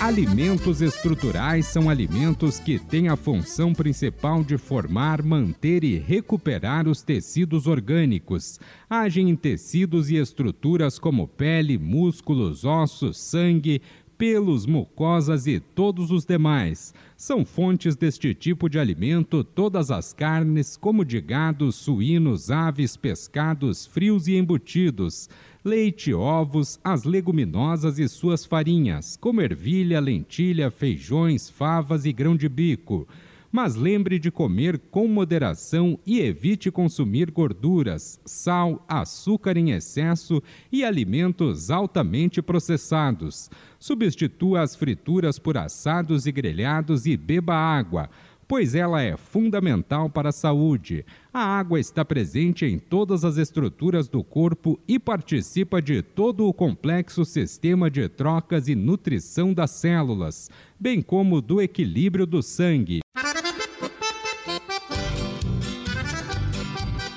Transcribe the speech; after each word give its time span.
Alimentos 0.00 0.80
estruturais 0.80 1.66
são 1.66 1.90
alimentos 1.90 2.58
que 2.58 2.78
têm 2.78 3.08
a 3.08 3.16
função 3.16 3.74
principal 3.74 4.42
de 4.42 4.56
formar, 4.56 5.22
manter 5.22 5.84
e 5.84 5.98
recuperar 5.98 6.88
os 6.88 7.02
tecidos 7.02 7.66
orgânicos. 7.66 8.58
Agem 8.88 9.28
em 9.28 9.36
tecidos 9.36 10.10
e 10.10 10.16
estruturas 10.16 10.98
como 10.98 11.28
pele, 11.28 11.76
músculos, 11.76 12.64
ossos, 12.64 13.20
sangue, 13.20 13.82
pelos, 14.16 14.64
mucosas 14.64 15.46
e 15.46 15.60
todos 15.60 16.10
os 16.10 16.24
demais. 16.24 16.94
São 17.14 17.44
fontes 17.44 17.94
deste 17.94 18.32
tipo 18.32 18.70
de 18.70 18.78
alimento 18.78 19.44
todas 19.44 19.90
as 19.90 20.14
carnes, 20.14 20.78
como 20.78 21.04
de 21.04 21.20
gado, 21.20 21.70
suínos, 21.70 22.50
aves, 22.50 22.96
pescados, 22.96 23.84
frios 23.84 24.26
e 24.28 24.36
embutidos 24.36 25.28
leite, 25.64 26.12
ovos, 26.14 26.80
as 26.82 27.04
leguminosas 27.04 27.98
e 27.98 28.08
suas 28.08 28.44
farinhas, 28.44 29.16
como 29.16 29.40
ervilha, 29.40 30.00
lentilha, 30.00 30.70
feijões, 30.70 31.50
favas 31.50 32.04
e 32.04 32.12
grão 32.12 32.36
de 32.36 32.48
bico. 32.48 33.06
Mas 33.52 33.74
lembre 33.74 34.18
de 34.18 34.30
comer 34.30 34.78
com 34.78 35.08
moderação 35.08 35.98
e 36.06 36.20
evite 36.20 36.70
consumir 36.70 37.32
gorduras, 37.32 38.20
sal, 38.24 38.84
açúcar 38.88 39.56
em 39.56 39.72
excesso 39.72 40.40
e 40.70 40.84
alimentos 40.84 41.68
altamente 41.68 42.40
processados. 42.40 43.50
Substitua 43.76 44.60
as 44.62 44.76
frituras 44.76 45.36
por 45.36 45.58
assados 45.58 46.26
e 46.26 46.32
grelhados 46.32 47.06
e 47.06 47.16
beba 47.16 47.54
água 47.54 48.08
pois 48.50 48.74
ela 48.74 49.00
é 49.00 49.16
fundamental 49.16 50.10
para 50.10 50.30
a 50.30 50.32
saúde. 50.32 51.06
A 51.32 51.38
água 51.38 51.78
está 51.78 52.04
presente 52.04 52.66
em 52.66 52.80
todas 52.80 53.24
as 53.24 53.36
estruturas 53.36 54.08
do 54.08 54.24
corpo 54.24 54.76
e 54.88 54.98
participa 54.98 55.80
de 55.80 56.02
todo 56.02 56.48
o 56.48 56.52
complexo 56.52 57.24
sistema 57.24 57.88
de 57.88 58.08
trocas 58.08 58.66
e 58.66 58.74
nutrição 58.74 59.54
das 59.54 59.70
células, 59.70 60.50
bem 60.80 61.00
como 61.00 61.40
do 61.40 61.62
equilíbrio 61.62 62.26
do 62.26 62.42
sangue. 62.42 62.98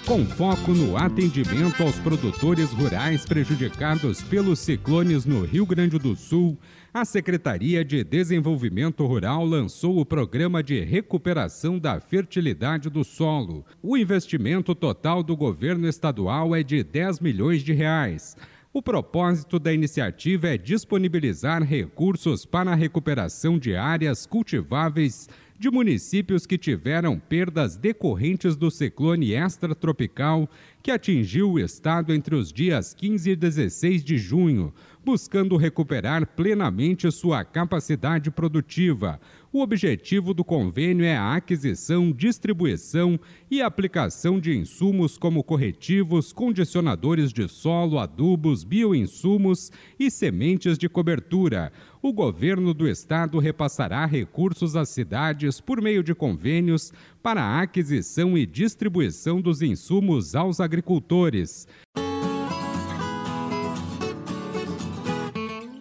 com 0.05 0.25
foco 0.25 0.73
no 0.73 0.95
atendimento 0.95 1.81
aos 1.81 1.97
produtores 1.97 2.71
rurais 2.71 3.25
prejudicados 3.25 4.21
pelos 4.21 4.59
ciclones 4.59 5.25
no 5.25 5.43
Rio 5.43 5.65
Grande 5.65 5.97
do 5.97 6.15
Sul, 6.15 6.55
a 6.93 7.03
Secretaria 7.03 7.83
de 7.83 8.03
Desenvolvimento 8.03 9.03
Rural 9.07 9.43
lançou 9.43 9.97
o 9.97 10.05
Programa 10.05 10.61
de 10.61 10.79
Recuperação 10.81 11.79
da 11.79 11.99
Fertilidade 11.99 12.87
do 12.87 13.03
Solo. 13.03 13.65
O 13.81 13.97
investimento 13.97 14.75
total 14.75 15.23
do 15.23 15.35
governo 15.35 15.87
estadual 15.87 16.55
é 16.55 16.61
de 16.61 16.83
10 16.83 17.19
milhões 17.19 17.63
de 17.63 17.73
reais. 17.73 18.37
O 18.71 18.79
propósito 18.79 19.57
da 19.57 19.73
iniciativa 19.73 20.49
é 20.49 20.57
disponibilizar 20.57 21.63
recursos 21.63 22.45
para 22.45 22.71
a 22.71 22.75
recuperação 22.75 23.57
de 23.57 23.75
áreas 23.75 24.27
cultiváveis 24.27 25.27
de 25.59 25.71
municípios 25.71 26.45
que 26.45 26.57
tiveram 26.57 27.17
perdas 27.17 27.77
decorrentes 27.77 28.55
do 28.55 28.69
ciclone 28.69 29.33
extratropical 29.33 30.49
que 30.81 30.91
atingiu 30.91 31.51
o 31.51 31.59
estado 31.59 32.13
entre 32.13 32.35
os 32.35 32.51
dias 32.51 32.93
15 32.93 33.31
e 33.31 33.35
16 33.35 34.03
de 34.03 34.17
junho, 34.17 34.73
buscando 35.03 35.57
recuperar 35.57 36.25
plenamente 36.27 37.11
sua 37.11 37.43
capacidade 37.43 38.31
produtiva. 38.31 39.19
O 39.51 39.61
objetivo 39.61 40.33
do 40.33 40.43
convênio 40.43 41.05
é 41.05 41.15
a 41.15 41.35
aquisição, 41.35 42.11
distribuição 42.11 43.19
e 43.51 43.61
aplicação 43.61 44.39
de 44.39 44.57
insumos 44.57 45.15
como 45.15 45.43
corretivos, 45.43 46.33
condicionadores 46.33 47.31
de 47.31 47.47
solo, 47.47 47.99
adubos, 47.99 48.63
bioinsumos 48.63 49.71
e 49.99 50.09
sementes 50.09 50.75
de 50.75 50.89
cobertura. 50.89 51.71
O 52.01 52.11
governo 52.11 52.73
do 52.73 52.87
estado 52.87 53.37
repassará 53.37 54.05
recursos 54.05 54.75
às 54.75 54.89
cidades 54.89 55.61
por 55.61 55.81
meio 55.81 56.03
de 56.03 56.15
convênios 56.15 56.91
para 57.21 57.43
a 57.43 57.61
aquisição 57.61 58.35
e 58.35 58.45
distribuição 58.45 59.39
dos 59.39 59.61
insumos 59.61 60.33
aos 60.33 60.59
agricultores. 60.59 61.67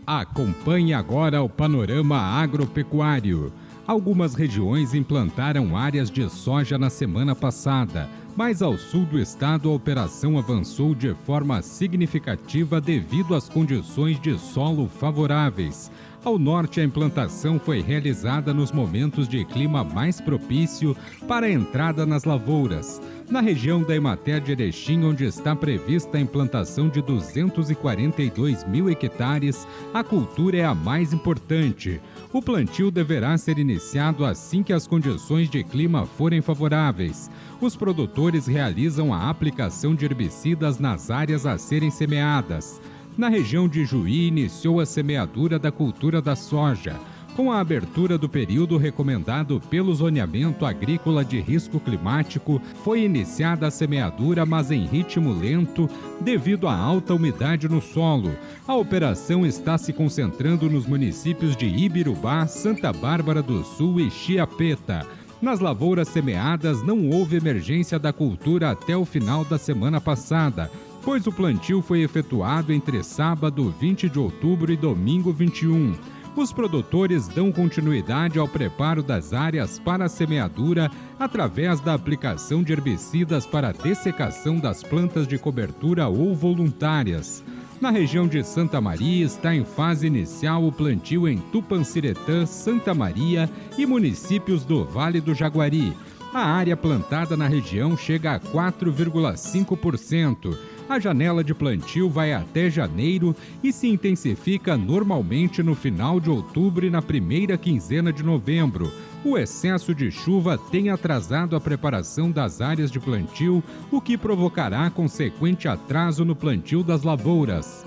Acompanhe 0.06 0.92
agora 0.92 1.42
o 1.42 1.48
panorama 1.48 2.16
agropecuário. 2.16 3.52
Algumas 3.86 4.34
regiões 4.34 4.94
implantaram 4.94 5.76
áreas 5.76 6.10
de 6.10 6.28
soja 6.28 6.76
na 6.76 6.90
semana 6.90 7.36
passada, 7.36 8.08
mas 8.36 8.62
ao 8.62 8.76
sul 8.76 9.04
do 9.04 9.16
estado 9.16 9.70
a 9.70 9.72
operação 9.72 10.36
avançou 10.36 10.92
de 10.92 11.14
forma 11.14 11.62
significativa 11.62 12.80
devido 12.80 13.32
às 13.32 13.48
condições 13.48 14.20
de 14.20 14.36
solo 14.38 14.88
favoráveis. 14.88 15.88
Ao 16.24 16.38
norte, 16.38 16.80
a 16.80 16.84
implantação 16.84 17.58
foi 17.58 17.80
realizada 17.80 18.54
nos 18.54 18.70
momentos 18.70 19.26
de 19.26 19.44
clima 19.44 19.82
mais 19.82 20.20
propício 20.20 20.96
para 21.26 21.46
a 21.46 21.50
entrada 21.50 22.06
nas 22.06 22.22
lavouras. 22.22 23.02
Na 23.28 23.40
região 23.40 23.82
da 23.82 23.96
Emater 23.96 24.40
de 24.40 24.52
Erechim, 24.52 25.02
onde 25.02 25.24
está 25.24 25.56
prevista 25.56 26.18
a 26.18 26.20
implantação 26.20 26.88
de 26.88 27.02
242 27.02 28.62
mil 28.68 28.88
hectares, 28.88 29.66
a 29.92 30.04
cultura 30.04 30.58
é 30.58 30.64
a 30.64 30.74
mais 30.74 31.12
importante. 31.12 32.00
O 32.32 32.40
plantio 32.40 32.92
deverá 32.92 33.36
ser 33.36 33.58
iniciado 33.58 34.24
assim 34.24 34.62
que 34.62 34.72
as 34.72 34.86
condições 34.86 35.50
de 35.50 35.64
clima 35.64 36.06
forem 36.06 36.40
favoráveis. 36.40 37.28
Os 37.60 37.74
produtores 37.74 38.46
realizam 38.46 39.12
a 39.12 39.28
aplicação 39.28 39.92
de 39.92 40.04
herbicidas 40.04 40.78
nas 40.78 41.10
áreas 41.10 41.46
a 41.46 41.58
serem 41.58 41.90
semeadas. 41.90 42.80
Na 43.16 43.28
região 43.28 43.68
de 43.68 43.84
Juí, 43.84 44.28
iniciou 44.28 44.80
a 44.80 44.86
semeadura 44.86 45.58
da 45.58 45.70
cultura 45.70 46.22
da 46.22 46.34
soja. 46.34 46.98
Com 47.36 47.52
a 47.52 47.60
abertura 47.60 48.16
do 48.16 48.28
período 48.28 48.78
recomendado 48.78 49.60
pelo 49.68 49.94
zoneamento 49.94 50.64
agrícola 50.64 51.22
de 51.22 51.38
risco 51.38 51.78
climático, 51.78 52.60
foi 52.82 53.04
iniciada 53.04 53.66
a 53.66 53.70
semeadura, 53.70 54.46
mas 54.46 54.70
em 54.70 54.86
ritmo 54.86 55.32
lento, 55.32 55.88
devido 56.20 56.66
à 56.66 56.74
alta 56.74 57.14
umidade 57.14 57.68
no 57.68 57.82
solo. 57.82 58.34
A 58.66 58.74
operação 58.74 59.46
está 59.46 59.76
se 59.76 59.92
concentrando 59.92 60.68
nos 60.68 60.86
municípios 60.86 61.54
de 61.54 61.66
Ibirubá, 61.66 62.46
Santa 62.46 62.92
Bárbara 62.92 63.42
do 63.42 63.62
Sul 63.62 64.00
e 64.00 64.10
Chiapeta. 64.10 65.06
Nas 65.40 65.60
lavouras 65.60 66.08
semeadas, 66.08 66.82
não 66.82 67.10
houve 67.10 67.36
emergência 67.36 67.98
da 67.98 68.12
cultura 68.12 68.70
até 68.70 68.96
o 68.96 69.04
final 69.04 69.44
da 69.44 69.58
semana 69.58 70.00
passada 70.00 70.70
pois 71.04 71.26
o 71.26 71.32
plantio 71.32 71.82
foi 71.82 72.02
efetuado 72.02 72.72
entre 72.72 73.02
sábado 73.02 73.74
20 73.78 74.08
de 74.08 74.18
outubro 74.18 74.72
e 74.72 74.76
domingo 74.76 75.32
21. 75.32 75.94
Os 76.34 76.50
produtores 76.50 77.28
dão 77.28 77.52
continuidade 77.52 78.38
ao 78.38 78.48
preparo 78.48 79.02
das 79.02 79.34
áreas 79.34 79.78
para 79.78 80.06
a 80.06 80.08
semeadura 80.08 80.90
através 81.18 81.78
da 81.80 81.92
aplicação 81.92 82.62
de 82.62 82.72
herbicidas 82.72 83.44
para 83.44 83.72
dessecação 83.72 84.58
das 84.58 84.82
plantas 84.82 85.28
de 85.28 85.36
cobertura 85.36 86.08
ou 86.08 86.34
voluntárias. 86.34 87.44
Na 87.82 87.90
região 87.90 88.26
de 88.26 88.42
Santa 88.44 88.80
Maria 88.80 89.26
está 89.26 89.54
em 89.54 89.64
fase 89.64 90.06
inicial 90.06 90.64
o 90.64 90.72
plantio 90.72 91.28
em 91.28 91.36
Tupanciretã, 91.36 92.46
Santa 92.46 92.94
Maria 92.94 93.50
e 93.76 93.84
municípios 93.84 94.64
do 94.64 94.84
Vale 94.84 95.20
do 95.20 95.34
Jaguari. 95.34 95.92
A 96.34 96.46
área 96.46 96.74
plantada 96.74 97.36
na 97.36 97.46
região 97.46 97.94
chega 97.94 98.32
a 98.32 98.40
4,5%. 98.40 100.56
A 100.88 100.98
janela 100.98 101.44
de 101.44 101.52
plantio 101.52 102.08
vai 102.08 102.32
até 102.32 102.70
janeiro 102.70 103.36
e 103.62 103.70
se 103.70 103.86
intensifica 103.86 104.74
normalmente 104.74 105.62
no 105.62 105.74
final 105.74 106.18
de 106.18 106.30
outubro 106.30 106.86
e 106.86 106.90
na 106.90 107.02
primeira 107.02 107.58
quinzena 107.58 108.10
de 108.10 108.22
novembro. 108.22 108.90
O 109.22 109.36
excesso 109.36 109.94
de 109.94 110.10
chuva 110.10 110.56
tem 110.56 110.88
atrasado 110.88 111.54
a 111.54 111.60
preparação 111.60 112.30
das 112.30 112.62
áreas 112.62 112.90
de 112.90 112.98
plantio, 112.98 113.62
o 113.90 114.00
que 114.00 114.16
provocará 114.16 114.88
consequente 114.88 115.68
atraso 115.68 116.24
no 116.24 116.34
plantio 116.34 116.82
das 116.82 117.02
lavouras. 117.02 117.84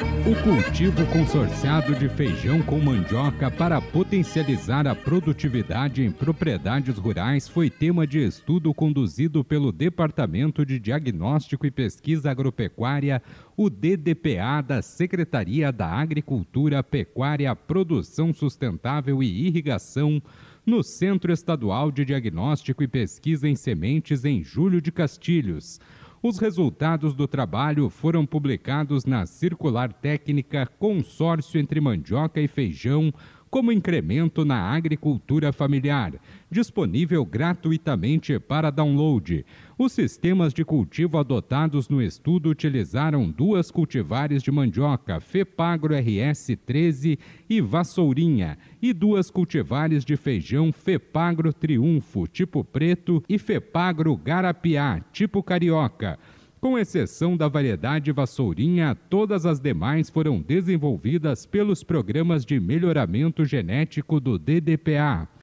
O 0.00 0.42
cultivo 0.42 1.04
consorciado 1.12 1.94
de 1.94 2.08
feijão 2.08 2.62
com 2.62 2.78
mandioca 2.78 3.50
para 3.50 3.82
potencializar 3.82 4.86
a 4.86 4.94
produtividade 4.94 6.02
em 6.02 6.10
propriedades 6.10 6.96
rurais 6.96 7.46
foi 7.46 7.68
tema 7.68 8.06
de 8.06 8.18
estudo 8.18 8.72
conduzido 8.72 9.44
pelo 9.44 9.70
Departamento 9.70 10.64
de 10.64 10.78
Diagnóstico 10.78 11.66
e 11.66 11.70
Pesquisa 11.70 12.30
Agropecuária, 12.30 13.22
o 13.54 13.68
DDPA 13.68 14.62
da 14.66 14.80
Secretaria 14.80 15.70
da 15.70 15.88
Agricultura, 15.88 16.82
Pecuária, 16.82 17.54
Produção 17.54 18.32
Sustentável 18.32 19.22
e 19.22 19.48
Irrigação 19.48 20.22
no 20.64 20.82
Centro 20.82 21.30
Estadual 21.30 21.92
de 21.92 22.06
Diagnóstico 22.06 22.82
e 22.82 22.88
Pesquisa 22.88 23.46
em 23.46 23.54
Sementes 23.54 24.24
em 24.24 24.42
Julho 24.42 24.80
de 24.80 24.90
Castilhos. 24.90 25.78
Os 26.22 26.38
resultados 26.38 27.14
do 27.14 27.26
trabalho 27.26 27.88
foram 27.88 28.26
publicados 28.26 29.06
na 29.06 29.24
circular 29.24 29.90
técnica 29.90 30.66
Consórcio 30.66 31.58
entre 31.58 31.80
Mandioca 31.80 32.38
e 32.42 32.46
Feijão 32.46 33.10
como 33.50 33.72
incremento 33.72 34.44
na 34.44 34.70
agricultura 34.70 35.52
familiar, 35.52 36.14
disponível 36.48 37.24
gratuitamente 37.24 38.38
para 38.38 38.70
download. 38.70 39.44
Os 39.76 39.92
sistemas 39.92 40.54
de 40.54 40.64
cultivo 40.64 41.18
adotados 41.18 41.88
no 41.88 42.00
estudo 42.00 42.50
utilizaram 42.50 43.28
duas 43.28 43.70
cultivares 43.70 44.42
de 44.42 44.52
mandioca, 44.52 45.20
Fepagro 45.20 45.94
RS 45.94 46.56
13 46.64 47.18
e 47.48 47.60
Vassourinha, 47.60 48.56
e 48.80 48.92
duas 48.92 49.30
cultivares 49.30 50.04
de 50.04 50.16
feijão 50.16 50.72
Fepagro 50.72 51.52
Triunfo, 51.52 52.28
tipo 52.28 52.62
preto, 52.62 53.22
e 53.28 53.36
Fepagro 53.36 54.16
Garapiá, 54.16 55.00
tipo 55.12 55.42
carioca. 55.42 56.18
Com 56.60 56.78
exceção 56.78 57.38
da 57.38 57.48
variedade 57.48 58.12
vassourinha, 58.12 58.94
todas 59.08 59.46
as 59.46 59.58
demais 59.58 60.10
foram 60.10 60.42
desenvolvidas 60.42 61.46
pelos 61.46 61.82
programas 61.82 62.44
de 62.44 62.60
melhoramento 62.60 63.46
genético 63.46 64.20
do 64.20 64.38
DDPA. 64.38 65.39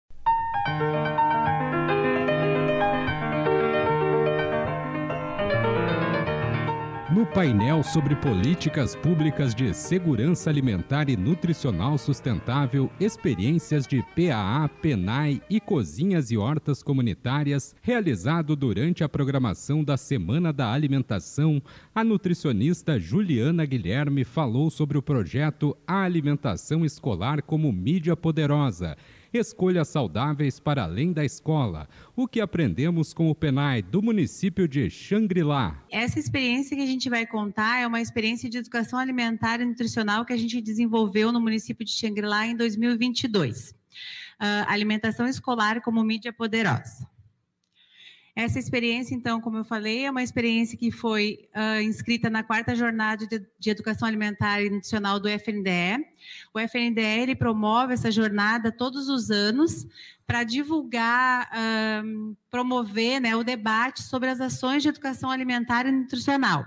Painel 7.34 7.84
sobre 7.84 8.16
políticas 8.16 8.96
públicas 8.96 9.54
de 9.54 9.74
segurança 9.74 10.50
alimentar 10.50 11.10
e 11.10 11.18
nutricional 11.18 11.98
sustentável, 11.98 12.90
experiências 13.00 13.86
de 13.86 14.04
PAA, 14.16 14.70
PENAI 14.82 15.42
e 15.50 15.60
cozinhas 15.60 16.32
e 16.32 16.38
hortas 16.38 16.82
comunitárias, 16.82 17.76
realizado 17.82 18.56
durante 18.56 19.04
a 19.04 19.10
programação 19.10 19.84
da 19.84 19.98
Semana 19.98 20.52
da 20.54 20.72
Alimentação, 20.72 21.62
a 21.94 22.04
nutricionista 22.04 23.00
Juliana 23.00 23.66
Guilherme 23.66 24.24
falou 24.24 24.70
sobre 24.70 24.98
o 24.98 25.02
projeto 25.02 25.76
A 25.88 26.04
Alimentação 26.04 26.86
Escolar 26.86 27.42
como 27.42 27.72
Mídia 27.72 28.16
Poderosa 28.16 28.98
Escolhas 29.38 29.88
saudáveis 29.88 30.60
para 30.60 30.84
além 30.84 31.14
da 31.14 31.24
escola. 31.24 31.88
O 32.16 32.28
que 32.28 32.42
aprendemos 32.42 33.14
com 33.14 33.30
o 33.30 33.36
PENAI 33.36 33.82
do 33.82 34.02
município 34.02 34.68
de 34.68 34.90
Xangri-Lá. 34.90 35.84
Essa 35.92 36.20
experiência 36.20 36.76
que 36.76 36.82
a 36.82 36.88
gente 36.88 37.10
vai 37.10 37.26
contar 37.26 37.80
é 37.80 37.88
uma 37.88 38.02
experiência 38.02 38.50
de 38.50 38.58
educação 38.58 38.98
alimentar 38.98 39.62
e 39.62 39.66
nutricional 39.66 40.26
que 40.26 40.34
a 40.34 40.38
gente 40.38 40.60
desenvolveu 40.60 41.32
no 41.32 41.40
município 41.40 41.86
de 41.86 41.92
Xangri-Lá 41.92 42.48
em 42.48 42.56
2022. 42.56 43.70
Uh, 43.70 43.74
ah, 44.40 44.66
alimentação 44.70 45.28
escolar 45.28 45.82
como 45.82 46.04
mídia 46.04 46.34
poderosa. 46.34 47.08
Essa 48.38 48.60
experiência, 48.60 49.16
então, 49.16 49.42
como 49.42 49.58
eu 49.58 49.64
falei, 49.64 50.06
é 50.06 50.12
uma 50.12 50.22
experiência 50.22 50.78
que 50.78 50.92
foi 50.92 51.50
uh, 51.56 51.82
inscrita 51.82 52.30
na 52.30 52.44
quarta 52.44 52.76
jornada 52.76 53.26
de, 53.26 53.44
de, 53.58 53.70
Educação 53.72 54.08
Alimentar 54.08 54.62
e 54.62 54.70
Nutricional 54.70 55.20
do 55.20 55.28
FNDE. 55.28 56.06
O 56.54 56.60
FNDE 56.60 57.02
ele 57.02 57.36
promove 57.36 57.96
essa 57.96 58.12
jornada 58.12 58.72
todos 58.72 59.10
os 59.10 59.32
anos 59.32 59.88
para 60.28 60.44
divulgar, 60.44 61.50
uh, 61.50 62.38
promover 62.52 63.20
né, 63.20 63.36
o 63.36 63.44
debate 63.44 64.04
sobre 64.04 64.30
as 64.30 64.40
ações 64.40 64.84
de 64.84 64.90
educação 64.90 65.32
alimentar 65.32 65.88
e 65.88 65.92
nutricional. 65.92 66.64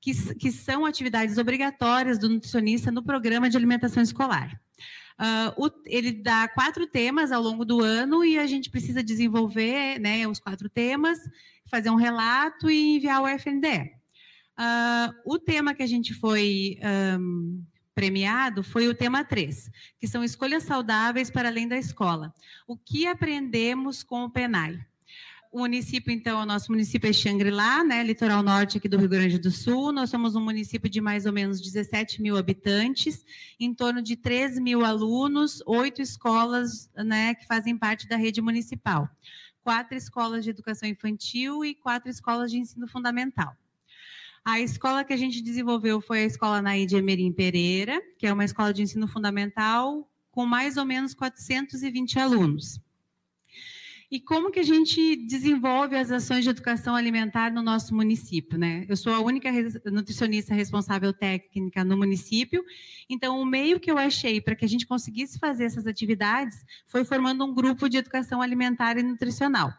Que, 0.00 0.34
que 0.34 0.50
são 0.50 0.84
atividades 0.84 1.38
obrigatórias 1.38 2.18
do 2.18 2.28
nutricionista 2.28 2.90
no 2.90 3.04
programa 3.04 3.48
de 3.48 3.56
alimentação 3.56 4.02
escolar. 4.02 4.60
Uh, 5.20 5.66
o, 5.66 5.70
ele 5.86 6.12
dá 6.12 6.48
quatro 6.48 6.86
temas 6.86 7.30
ao 7.30 7.42
longo 7.42 7.64
do 7.64 7.82
ano 7.82 8.24
e 8.24 8.38
a 8.38 8.46
gente 8.46 8.70
precisa 8.70 9.02
desenvolver 9.02 9.98
né, 9.98 10.26
os 10.26 10.40
quatro 10.40 10.68
temas, 10.68 11.18
fazer 11.66 11.90
um 11.90 11.96
relato 11.96 12.70
e 12.70 12.96
enviar 12.96 13.18
ao 13.18 13.28
FNDE. 13.28 13.92
Uh, 14.52 14.58
ah, 14.58 15.14
o 15.24 15.38
tema 15.38 15.74
que 15.74 15.82
a 15.82 15.86
gente 15.86 16.12
foi 16.12 16.78
um, 17.18 17.64
premiado 17.94 18.62
foi 18.62 18.88
o 18.88 18.94
tema 18.94 19.24
3, 19.24 19.70
que 19.98 20.06
são 20.06 20.24
escolhas 20.24 20.64
saudáveis 20.64 21.30
para 21.30 21.48
além 21.48 21.68
da 21.68 21.76
escola. 21.76 22.32
O 22.66 22.76
que 22.76 23.06
aprendemos 23.06 24.02
com 24.02 24.24
o 24.24 24.30
PENAI? 24.30 24.78
O 25.52 25.58
município, 25.58 26.10
então, 26.10 26.40
o 26.40 26.46
nosso 26.46 26.72
município 26.72 27.10
é 27.10 27.12
Xangri-Lá, 27.12 27.84
né, 27.84 28.02
litoral 28.02 28.42
norte 28.42 28.78
aqui 28.78 28.88
do 28.88 28.96
Rio 28.96 29.08
Grande 29.08 29.38
do 29.38 29.50
Sul. 29.50 29.92
Nós 29.92 30.08
somos 30.08 30.34
um 30.34 30.40
município 30.40 30.88
de 30.88 30.98
mais 30.98 31.26
ou 31.26 31.32
menos 31.32 31.60
17 31.60 32.22
mil 32.22 32.38
habitantes, 32.38 33.22
em 33.60 33.74
torno 33.74 34.00
de 34.00 34.16
3 34.16 34.58
mil 34.58 34.82
alunos, 34.82 35.62
oito 35.66 36.00
escolas 36.00 36.90
né, 36.96 37.34
que 37.34 37.46
fazem 37.46 37.76
parte 37.76 38.08
da 38.08 38.16
rede 38.16 38.40
municipal, 38.40 39.06
quatro 39.62 39.94
escolas 39.94 40.42
de 40.42 40.48
educação 40.48 40.88
infantil 40.88 41.62
e 41.62 41.74
quatro 41.74 42.08
escolas 42.08 42.50
de 42.50 42.58
ensino 42.58 42.88
fundamental. 42.88 43.54
A 44.42 44.58
escola 44.58 45.04
que 45.04 45.12
a 45.12 45.18
gente 45.18 45.42
desenvolveu 45.42 46.00
foi 46.00 46.20
a 46.20 46.26
escola 46.26 46.62
Naide 46.62 46.96
Emerim 46.96 47.30
Pereira, 47.30 48.00
que 48.18 48.26
é 48.26 48.32
uma 48.32 48.44
escola 48.44 48.72
de 48.72 48.80
ensino 48.80 49.06
fundamental 49.06 50.08
com 50.30 50.46
mais 50.46 50.78
ou 50.78 50.86
menos 50.86 51.12
420 51.12 52.18
alunos. 52.18 52.80
E 54.12 54.20
como 54.20 54.50
que 54.50 54.60
a 54.60 54.62
gente 54.62 55.16
desenvolve 55.16 55.96
as 55.96 56.10
ações 56.10 56.44
de 56.44 56.50
educação 56.50 56.94
alimentar 56.94 57.50
no 57.50 57.62
nosso 57.62 57.94
município, 57.94 58.58
né? 58.58 58.84
Eu 58.86 58.94
sou 58.94 59.14
a 59.14 59.20
única 59.20 59.50
nutricionista 59.90 60.52
responsável 60.52 61.14
técnica 61.14 61.82
no 61.82 61.96
município, 61.96 62.62
então 63.08 63.40
o 63.40 63.46
meio 63.46 63.80
que 63.80 63.90
eu 63.90 63.96
achei 63.96 64.38
para 64.38 64.54
que 64.54 64.66
a 64.66 64.68
gente 64.68 64.86
conseguisse 64.86 65.38
fazer 65.38 65.64
essas 65.64 65.86
atividades 65.86 66.62
foi 66.86 67.06
formando 67.06 67.42
um 67.42 67.54
grupo 67.54 67.88
de 67.88 67.96
educação 67.96 68.42
alimentar 68.42 68.98
e 68.98 69.02
nutricional. 69.02 69.72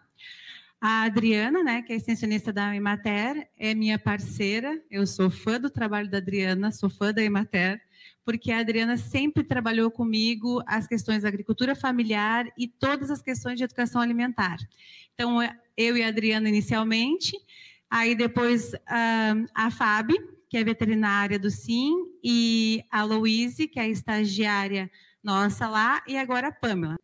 A 0.82 1.04
Adriana, 1.04 1.64
né, 1.64 1.84
que 1.84 1.94
é 1.94 1.96
extensionista 1.96 2.52
da 2.52 2.76
Emater, 2.76 3.48
é 3.56 3.76
minha 3.76 4.00
parceira. 4.00 4.82
Eu 4.90 5.06
sou 5.06 5.30
fã 5.30 5.60
do 5.60 5.70
trabalho 5.70 6.10
da 6.10 6.18
Adriana, 6.18 6.72
sou 6.72 6.90
fã 6.90 7.14
da 7.14 7.22
Emater 7.22 7.80
porque 8.26 8.52
a 8.52 8.60
Adriana 8.60 8.98
sempre 8.98 9.44
trabalhou 9.44 9.92
comigo 9.92 10.62
as 10.66 10.88
questões 10.88 11.24
da 11.24 11.30
agricultura 11.30 11.76
familiar 11.76 12.46
e 12.58 12.68
todas 12.68 13.12
as 13.12 13.22
questões 13.22 13.58
de 13.58 13.64
educação 13.64 14.02
alimentar. 14.02 14.58
Então, 15.14 15.40
eu 15.76 15.98
e 15.98 16.04
a 16.04 16.08
Adriana 16.08 16.50
inicialmente, 16.50 17.38
aí 17.90 18.16
depois 18.16 18.72
a 19.54 19.70
Fábio, 19.72 20.18
que 20.50 20.58
é 20.58 20.64
veterinária 20.64 21.40
do 21.40 21.50
SIM, 21.50 21.94
e 22.24 22.84
a 22.92 23.04
Louise, 23.04 23.68
que 23.68 23.80
é 23.80 23.84
a 23.84 23.90
estagiária 23.90 24.90
nossa 25.24 25.68
lá, 25.68 26.04
e 26.08 26.18
agora 26.18 26.48
a 26.48 26.52
Pamela. 26.52 26.98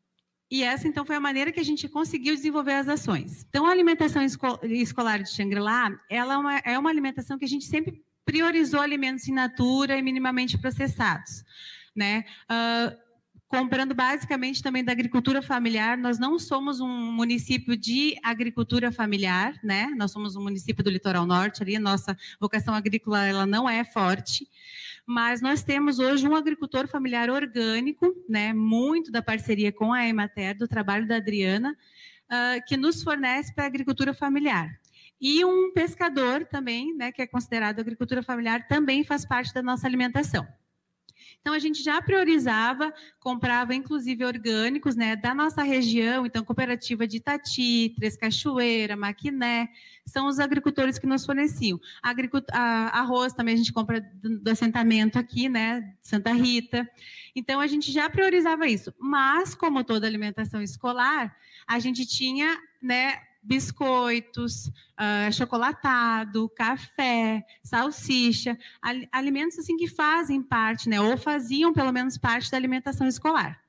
E 0.52 0.64
essa, 0.64 0.88
então, 0.88 1.06
foi 1.06 1.16
a 1.16 1.20
maneira 1.20 1.52
que 1.52 1.60
a 1.60 1.64
gente 1.64 1.88
conseguiu 1.88 2.34
desenvolver 2.34 2.74
as 2.74 2.88
ações. 2.88 3.46
Então, 3.50 3.68
a 3.68 3.72
alimentação 3.72 4.24
escolar 4.24 5.22
de 5.22 5.30
Xangri-Lá, 5.30 5.96
ela 6.10 6.34
é 6.34 6.38
uma, 6.38 6.58
é 6.58 6.80
uma 6.80 6.90
alimentação 6.90 7.38
que 7.38 7.46
a 7.46 7.48
gente 7.48 7.66
sempre 7.66 8.04
priorizou 8.30 8.80
alimentos 8.80 9.28
in 9.28 9.34
natura 9.34 9.98
e 9.98 10.04
minimamente 10.04 10.56
processados, 10.56 11.44
né? 11.96 12.24
Uh, 12.46 12.96
comprando 13.48 13.96
basicamente 13.96 14.62
também 14.62 14.84
da 14.84 14.92
agricultura 14.92 15.42
familiar. 15.42 15.98
Nós 15.98 16.20
não 16.20 16.38
somos 16.38 16.80
um 16.80 17.12
município 17.12 17.76
de 17.76 18.16
agricultura 18.24 18.92
familiar, 18.92 19.56
né? 19.64 19.88
Nós 19.98 20.12
somos 20.12 20.36
um 20.36 20.44
município 20.44 20.84
do 20.84 20.92
litoral 20.92 21.26
norte, 21.26 21.64
ali 21.64 21.80
nossa 21.80 22.16
vocação 22.40 22.76
agrícola 22.76 23.26
ela 23.26 23.48
não 23.48 23.68
é 23.68 23.84
forte, 23.84 24.48
mas 25.08 25.42
nós 25.42 25.64
temos 25.64 25.98
hoje 25.98 26.28
um 26.28 26.36
agricultor 26.36 26.88
familiar 26.88 27.32
orgânico, 27.32 28.14
né? 28.30 28.54
Muito 28.54 29.12
da 29.12 29.24
parceria 29.24 29.72
com 29.72 29.92
a 29.92 30.08
Emater, 30.08 30.56
do 30.56 30.68
trabalho 30.68 31.08
da 31.08 31.16
Adriana, 31.16 31.76
uh, 32.30 32.64
que 32.68 32.78
nos 32.78 33.02
fornece 33.02 33.52
para 33.56 33.64
a 33.64 33.68
agricultura 33.68 34.14
familiar. 34.14 34.70
E 35.20 35.44
um 35.44 35.72
pescador 35.74 36.46
também, 36.46 36.96
né, 36.96 37.12
que 37.12 37.22
é 37.22 37.28
considerado 37.28 37.80
agricultura 37.80 38.24
familiar, 38.24 38.68
também 38.68 39.04
faz 39.04 39.26
parte 39.26 39.54
da 39.54 39.62
nossa 39.62 39.86
alimentação. 39.86 40.48
Então 41.42 41.54
a 41.54 41.60
gente 41.60 41.82
já 41.82 42.02
priorizava, 42.02 42.94
comprava 43.20 43.74
inclusive 43.74 44.26
orgânicos, 44.26 44.96
né, 44.96 45.16
da 45.16 45.34
nossa 45.34 45.64
região, 45.64 46.26
então 46.26 46.44
cooperativa 46.44 47.08
de 47.08 47.18
Itati, 47.18 47.94
Três 47.96 48.18
Cachoeira, 48.18 48.96
Maquiné, 48.96 49.70
são 50.06 50.28
os 50.28 50.40
agricultores 50.40 51.00
que 51.00 51.08
nos 51.08 51.26
forneciam. 51.26 51.80
A, 52.04 53.00
arroz 53.00 53.34
também 53.34 53.54
a 53.54 53.58
gente 53.58 53.72
compra 53.72 54.02
do, 54.02 54.40
do 54.40 54.52
assentamento 54.52 55.18
aqui, 55.18 55.48
né, 55.48 55.94
Santa 56.02 56.34
Rita. 56.34 56.90
Então 57.36 57.60
a 57.60 57.68
gente 57.68 57.92
já 57.92 58.10
priorizava 58.10 58.68
isso. 58.68 58.94
Mas 59.00 59.56
como 59.56 59.84
toda 59.84 60.08
alimentação 60.08 60.62
escolar, 60.62 61.36
a 61.68 61.80
gente 61.80 62.06
tinha, 62.06 62.58
né, 62.82 63.22
biscoitos, 63.42 64.68
uh, 64.68 65.32
chocolatado, 65.32 66.50
café, 66.50 67.44
salsicha, 67.64 68.58
alimentos 69.12 69.60
assim 69.60 69.78
que 69.78 69.88
fazem 69.88 70.42
parte, 70.42 70.90
né, 70.90 71.00
ou 71.00 71.18
faziam 71.18 71.74
pelo 71.74 71.92
menos 71.92 72.18
parte 72.18 72.52
da 72.52 72.58
alimentação 72.58 73.08
escolar. 73.08 73.60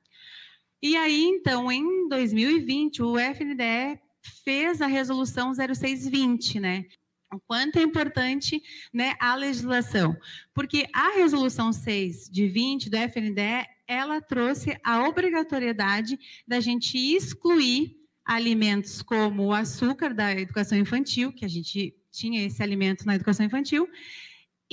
E 0.81 0.97
aí, 0.97 1.23
então, 1.23 1.71
em 1.71 2.07
2020, 2.09 3.03
o 3.03 3.17
FNDE 3.17 3.99
fez 4.43 4.81
a 4.81 4.87
resolução 4.87 5.53
0620, 5.53 6.59
né? 6.59 6.85
o 7.33 7.39
quanto 7.39 7.79
é 7.79 7.81
importante 7.81 8.61
né, 8.93 9.15
a 9.19 9.35
legislação. 9.35 10.15
Porque 10.53 10.87
a 10.93 11.15
resolução 11.15 11.71
6 11.71 12.29
de 12.29 12.47
20 12.47 12.89
do 12.89 12.97
FNDE, 12.97 13.65
ela 13.87 14.21
trouxe 14.21 14.77
a 14.83 15.07
obrigatoriedade 15.07 16.19
da 16.47 16.59
gente 16.59 16.97
excluir 16.97 18.00
alimentos 18.31 19.01
como 19.01 19.47
o 19.47 19.53
açúcar 19.53 20.13
da 20.13 20.31
educação 20.31 20.77
infantil, 20.77 21.33
que 21.33 21.43
a 21.43 21.49
gente 21.49 21.93
tinha 22.09 22.45
esse 22.45 22.63
alimento 22.63 23.05
na 23.05 23.15
educação 23.15 23.45
infantil, 23.45 23.89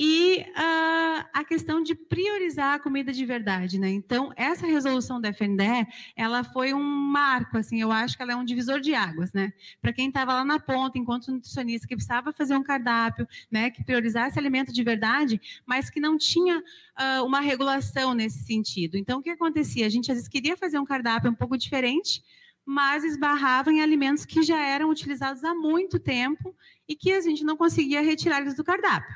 e 0.01 0.45
uh, 0.51 1.25
a 1.33 1.43
questão 1.45 1.83
de 1.83 1.93
priorizar 1.93 2.75
a 2.75 2.79
comida 2.79 3.11
de 3.11 3.25
verdade, 3.25 3.77
né? 3.77 3.89
Então, 3.89 4.31
essa 4.37 4.65
resolução 4.65 5.19
da 5.19 5.33
FNDE, 5.33 5.85
ela 6.15 6.41
foi 6.41 6.73
um 6.73 6.81
marco, 6.81 7.57
assim, 7.57 7.81
eu 7.81 7.91
acho 7.91 8.15
que 8.15 8.23
ela 8.23 8.31
é 8.31 8.35
um 8.37 8.45
divisor 8.45 8.79
de 8.79 8.95
águas, 8.95 9.33
né? 9.33 9.51
Para 9.81 9.91
quem 9.91 10.07
estava 10.07 10.33
lá 10.33 10.45
na 10.45 10.57
ponta, 10.57 10.97
enquanto 10.97 11.29
nutricionista, 11.29 11.85
que 11.85 11.95
precisava 11.95 12.31
fazer 12.31 12.55
um 12.55 12.63
cardápio, 12.63 13.27
né, 13.51 13.69
que 13.69 13.83
priorizasse 13.83 14.39
alimento 14.39 14.71
de 14.71 14.83
verdade, 14.85 15.41
mas 15.65 15.89
que 15.89 15.99
não 15.99 16.17
tinha 16.17 16.59
uh, 16.59 17.25
uma 17.25 17.41
regulação 17.41 18.13
nesse 18.13 18.45
sentido. 18.45 18.95
Então, 18.95 19.19
o 19.19 19.21
que 19.21 19.31
acontecia? 19.31 19.85
A 19.85 19.89
gente 19.89 20.09
às 20.09 20.15
vezes 20.15 20.29
queria 20.29 20.55
fazer 20.55 20.79
um 20.79 20.85
cardápio 20.85 21.29
um 21.29 21.35
pouco 21.35 21.57
diferente, 21.57 22.23
mas 22.65 23.03
esbarrava 23.03 23.71
em 23.71 23.81
alimentos 23.81 24.25
que 24.25 24.43
já 24.43 24.59
eram 24.59 24.89
utilizados 24.89 25.43
há 25.43 25.53
muito 25.53 25.99
tempo 25.99 26.55
e 26.87 26.95
que 26.95 27.11
a 27.11 27.21
gente 27.21 27.43
não 27.43 27.57
conseguia 27.57 28.01
retirar 28.01 28.41
eles 28.41 28.55
do 28.55 28.63
cardápio. 28.63 29.15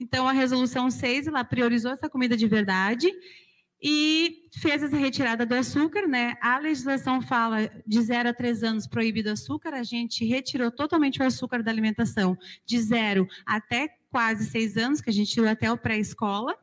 Então, 0.00 0.28
a 0.28 0.32
resolução 0.32 0.90
6, 0.90 1.26
ela 1.26 1.44
priorizou 1.44 1.92
essa 1.92 2.08
comida 2.08 2.36
de 2.36 2.46
verdade 2.46 3.12
e 3.82 4.48
fez 4.60 4.82
essa 4.82 4.96
retirada 4.96 5.46
do 5.46 5.54
açúcar, 5.54 6.06
né? 6.06 6.34
A 6.40 6.58
legislação 6.58 7.22
fala 7.22 7.70
de 7.86 8.00
0 8.02 8.28
a 8.28 8.34
3 8.34 8.64
anos 8.64 8.86
proibido 8.86 9.30
açúcar, 9.30 9.74
a 9.74 9.82
gente 9.82 10.24
retirou 10.24 10.70
totalmente 10.70 11.20
o 11.20 11.24
açúcar 11.24 11.62
da 11.62 11.70
alimentação 11.70 12.36
de 12.66 12.80
0 12.80 13.26
até 13.46 13.88
quase 14.10 14.46
6 14.46 14.76
anos, 14.76 15.00
que 15.00 15.10
a 15.10 15.12
gente 15.12 15.32
tirou 15.32 15.48
até 15.48 15.70
o 15.70 15.78
pré-escola. 15.78 16.56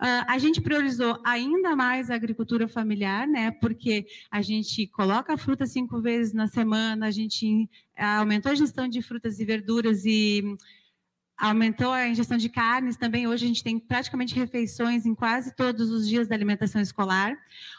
Uh, 0.00 0.22
a 0.28 0.38
gente 0.38 0.60
priorizou 0.60 1.20
ainda 1.24 1.74
mais 1.74 2.08
a 2.08 2.14
agricultura 2.14 2.68
familiar, 2.68 3.26
né? 3.26 3.50
Porque 3.50 4.06
a 4.30 4.40
gente 4.40 4.86
coloca 4.86 5.34
a 5.34 5.38
fruta 5.38 5.66
cinco 5.66 6.00
vezes 6.00 6.32
na 6.32 6.46
semana, 6.46 7.06
a 7.06 7.10
gente 7.10 7.68
aumentou 7.96 8.52
a 8.52 8.54
gestão 8.54 8.86
de 8.86 9.02
frutas 9.02 9.40
e 9.40 9.44
verduras 9.44 10.04
e 10.04 10.56
aumentou 11.38 11.92
a 11.92 12.08
ingestão 12.08 12.36
de 12.36 12.48
carnes 12.48 12.96
também. 12.96 13.28
Hoje 13.28 13.44
a 13.44 13.48
gente 13.48 13.62
tem 13.62 13.78
praticamente 13.78 14.34
refeições 14.34 15.06
em 15.06 15.14
quase 15.14 15.54
todos 15.54 15.90
os 15.90 16.08
dias 16.08 16.26
da 16.26 16.34
alimentação 16.34 16.80
escolar. 16.80 17.36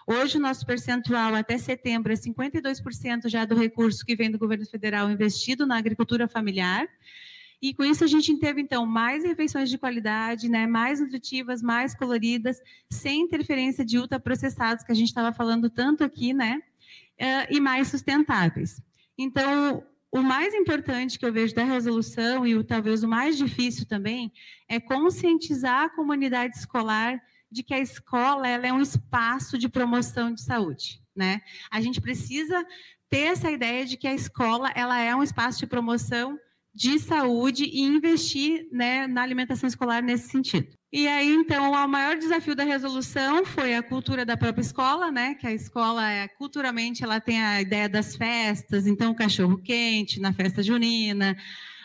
Hoje 0.07 0.37
o 0.37 0.41
nosso 0.41 0.65
percentual 0.65 1.35
até 1.35 1.57
setembro 1.57 2.13
é 2.13 2.15
52% 2.15 3.27
já 3.27 3.43
do 3.43 3.55
recurso 3.55 4.05
que 4.05 4.15
vem 4.15 4.31
do 4.31 4.39
governo 4.39 4.65
federal 4.65 5.11
investido 5.11 5.67
na 5.67 5.77
agricultura 5.77 6.27
familiar. 6.27 6.87
E 7.61 7.73
com 7.73 7.83
isso 7.83 8.03
a 8.03 8.07
gente 8.07 8.35
teve 8.37 8.61
então 8.61 8.85
mais 8.85 9.23
refeições 9.23 9.69
de 9.69 9.77
qualidade, 9.77 10.47
né, 10.47 10.65
mais 10.65 10.99
nutritivas, 10.99 11.61
mais 11.61 11.93
coloridas, 11.93 12.61
sem 12.89 13.21
interferência 13.21 13.83
de 13.83 13.97
ultraprocessados 13.97 14.83
que 14.83 14.91
a 14.91 14.95
gente 14.95 15.09
estava 15.09 15.33
falando 15.33 15.69
tanto 15.69 16.03
aqui, 16.03 16.33
né, 16.33 16.61
uh, 17.19 17.53
e 17.53 17.59
mais 17.59 17.89
sustentáveis. 17.89 18.81
Então, 19.17 19.83
o 20.11 20.21
mais 20.21 20.53
importante 20.53 21.19
que 21.19 21.25
eu 21.25 21.33
vejo 21.33 21.53
da 21.53 21.63
resolução 21.63 22.47
e 22.47 22.55
o 22.55 22.63
talvez 22.63 23.03
o 23.03 23.07
mais 23.07 23.37
difícil 23.37 23.85
também 23.85 24.31
é 24.67 24.79
conscientizar 24.79 25.83
a 25.83 25.89
comunidade 25.89 26.57
escolar 26.57 27.21
de 27.51 27.61
que 27.61 27.73
a 27.73 27.79
escola 27.79 28.47
ela 28.47 28.67
é 28.67 28.73
um 28.73 28.81
espaço 28.81 29.57
de 29.57 29.67
promoção 29.67 30.33
de 30.33 30.41
saúde, 30.41 31.01
né? 31.15 31.41
A 31.69 31.81
gente 31.81 31.99
precisa 31.99 32.65
ter 33.09 33.31
essa 33.31 33.51
ideia 33.51 33.85
de 33.85 33.97
que 33.97 34.07
a 34.07 34.13
escola 34.13 34.71
ela 34.75 34.99
é 34.99 35.15
um 35.15 35.23
espaço 35.23 35.59
de 35.59 35.67
promoção 35.67 36.39
de 36.73 36.99
saúde 36.99 37.63
e 37.63 37.81
investir 37.81 38.67
né, 38.71 39.07
na 39.07 39.21
alimentação 39.21 39.67
escolar 39.67 40.01
nesse 40.01 40.29
sentido. 40.29 40.67
E 40.91 41.07
aí, 41.07 41.29
então, 41.29 41.71
o 41.71 41.87
maior 41.87 42.17
desafio 42.17 42.55
da 42.55 42.63
resolução 42.63 43.45
foi 43.45 43.75
a 43.75 43.83
cultura 43.83 44.25
da 44.25 44.35
própria 44.35 44.61
escola, 44.61 45.11
né? 45.11 45.35
Que 45.35 45.45
a 45.45 45.53
escola, 45.53 46.11
é, 46.11 46.27
culturalmente, 46.27 47.03
ela 47.03 47.21
tem 47.21 47.39
a 47.39 47.61
ideia 47.61 47.87
das 47.87 48.15
festas, 48.15 48.87
então, 48.87 49.11
o 49.11 49.15
cachorro 49.15 49.57
quente 49.57 50.19
na 50.19 50.33
festa 50.33 50.63
junina, 50.63 51.37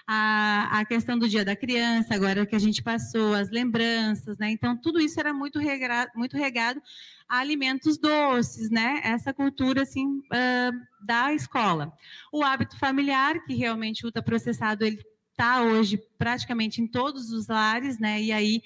a, 0.07 0.81
a 0.81 0.85
questão 0.85 1.19
do 1.19 1.29
dia 1.29 1.45
da 1.45 1.57
criança, 1.57 2.15
agora 2.15 2.45
que 2.45 2.55
a 2.55 2.59
gente 2.59 2.83
passou, 2.83 3.35
as 3.35 3.51
lembranças, 3.51 4.37
né? 4.39 4.51
Então, 4.51 4.77
tudo 4.77 5.01
isso 5.01 5.19
era 5.19 5.33
muito, 5.33 5.59
regra, 5.59 6.11
muito 6.15 6.37
regado 6.37 6.83
a 7.29 7.39
alimentos 7.39 7.97
doces, 7.97 8.71
né? 8.71 9.01
Essa 9.03 9.33
cultura, 9.33 9.83
assim, 9.83 10.07
uh, 10.07 11.05
da 11.07 11.33
escola. 11.33 11.93
O 12.33 12.43
hábito 12.43 12.79
familiar, 12.79 13.43
que 13.45 13.55
realmente 13.55 14.05
o 14.05 14.09
ultraprocessado, 14.09 14.85
ele 14.85 15.01
está 15.31 15.63
hoje 15.63 15.99
praticamente 16.19 16.81
em 16.83 16.87
todos 16.87 17.31
os 17.33 17.49
lares, 17.49 17.99
né? 17.99 18.21
E 18.21 18.31
aí 18.31 18.63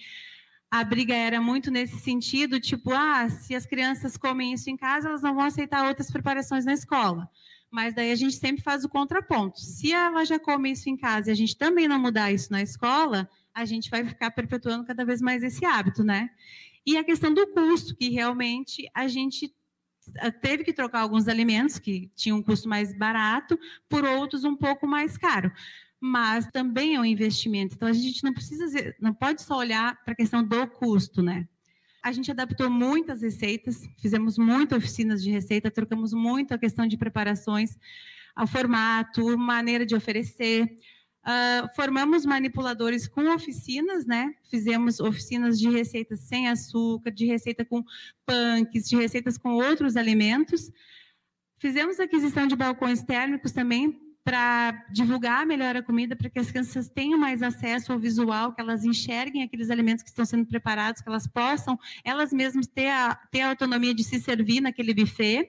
a 0.70 0.84
briga 0.84 1.14
era 1.14 1.40
muito 1.40 1.70
nesse 1.70 1.98
sentido, 1.98 2.60
tipo, 2.60 2.92
ah, 2.92 3.28
se 3.30 3.54
as 3.54 3.64
crianças 3.64 4.16
comem 4.16 4.52
isso 4.52 4.68
em 4.68 4.76
casa, 4.76 5.08
elas 5.08 5.22
não 5.22 5.34
vão 5.34 5.44
aceitar 5.44 5.86
outras 5.86 6.10
preparações 6.10 6.64
na 6.64 6.74
escola. 6.74 7.28
Mas 7.70 7.94
daí 7.94 8.10
a 8.10 8.16
gente 8.16 8.36
sempre 8.36 8.62
faz 8.62 8.84
o 8.84 8.88
contraponto. 8.88 9.60
Se 9.60 9.92
ela 9.92 10.24
já 10.24 10.38
come 10.38 10.70
isso 10.70 10.88
em 10.88 10.96
casa 10.96 11.28
e 11.28 11.32
a 11.32 11.36
gente 11.36 11.56
também 11.56 11.86
não 11.86 11.98
mudar 11.98 12.32
isso 12.32 12.50
na 12.50 12.62
escola, 12.62 13.28
a 13.54 13.64
gente 13.64 13.90
vai 13.90 14.04
ficar 14.04 14.30
perpetuando 14.30 14.84
cada 14.84 15.04
vez 15.04 15.20
mais 15.20 15.42
esse 15.42 15.64
hábito, 15.64 16.02
né? 16.02 16.30
E 16.86 16.96
a 16.96 17.04
questão 17.04 17.32
do 17.32 17.46
custo, 17.48 17.94
que 17.94 18.08
realmente 18.08 18.88
a 18.94 19.06
gente 19.06 19.54
eh, 20.16 20.30
teve 20.30 20.64
que 20.64 20.72
trocar 20.72 21.00
alguns 21.00 21.28
alimentos 21.28 21.78
que 21.78 22.10
tinham 22.14 22.38
um 22.38 22.42
custo 22.42 22.68
mais 22.68 22.96
barato 22.96 23.58
por 23.88 24.04
outros 24.04 24.44
um 24.44 24.56
pouco 24.56 24.86
mais 24.86 25.18
caro 25.18 25.52
mas 26.00 26.48
também 26.52 26.94
é 26.94 27.00
um 27.00 27.04
investimento. 27.04 27.74
Então 27.74 27.88
a 27.88 27.92
gente 27.92 28.22
não 28.22 28.32
precisa, 28.32 28.94
não 29.00 29.12
pode 29.12 29.42
só 29.42 29.56
olhar 29.56 29.96
para 30.04 30.12
a 30.12 30.16
questão 30.16 30.44
do 30.44 30.66
custo, 30.68 31.22
né? 31.22 31.48
A 32.08 32.12
gente 32.12 32.30
adaptou 32.30 32.70
muitas 32.70 33.20
receitas, 33.20 33.86
fizemos 33.98 34.38
muitas 34.38 34.78
oficinas 34.78 35.22
de 35.22 35.30
receita, 35.30 35.70
trocamos 35.70 36.14
muito 36.14 36.54
a 36.54 36.58
questão 36.58 36.86
de 36.86 36.96
preparações, 36.96 37.76
ao 38.34 38.46
formato, 38.46 39.36
maneira 39.36 39.84
de 39.84 39.94
oferecer. 39.94 40.74
Uh, 41.22 41.68
formamos 41.76 42.24
manipuladores 42.24 43.06
com 43.06 43.28
oficinas, 43.34 44.06
né? 44.06 44.32
Fizemos 44.50 45.00
oficinas 45.00 45.58
de 45.58 45.68
receitas 45.68 46.20
sem 46.20 46.48
açúcar, 46.48 47.10
de 47.10 47.26
receita 47.26 47.62
com 47.62 47.84
punks, 48.24 48.88
de 48.88 48.96
receitas 48.96 49.36
com 49.36 49.50
outros 49.50 49.94
alimentos. 49.94 50.72
Fizemos 51.58 52.00
aquisição 52.00 52.46
de 52.46 52.56
balcões 52.56 53.02
térmicos 53.02 53.52
também 53.52 54.07
para 54.28 54.84
divulgar 54.92 55.46
melhor 55.46 55.74
a 55.74 55.82
comida, 55.82 56.14
para 56.14 56.28
que 56.28 56.38
as 56.38 56.50
crianças 56.50 56.86
tenham 56.90 57.18
mais 57.18 57.42
acesso 57.42 57.94
ao 57.94 57.98
visual, 57.98 58.52
que 58.52 58.60
elas 58.60 58.84
enxerguem 58.84 59.42
aqueles 59.42 59.70
alimentos 59.70 60.02
que 60.02 60.10
estão 60.10 60.26
sendo 60.26 60.44
preparados, 60.44 61.00
que 61.00 61.08
elas 61.08 61.26
possam, 61.26 61.78
elas 62.04 62.30
mesmas, 62.30 62.66
ter 62.66 62.90
a, 62.90 63.14
ter 63.32 63.40
a 63.40 63.48
autonomia 63.48 63.94
de 63.94 64.04
se 64.04 64.20
servir 64.20 64.60
naquele 64.60 64.92
buffet. 64.92 65.48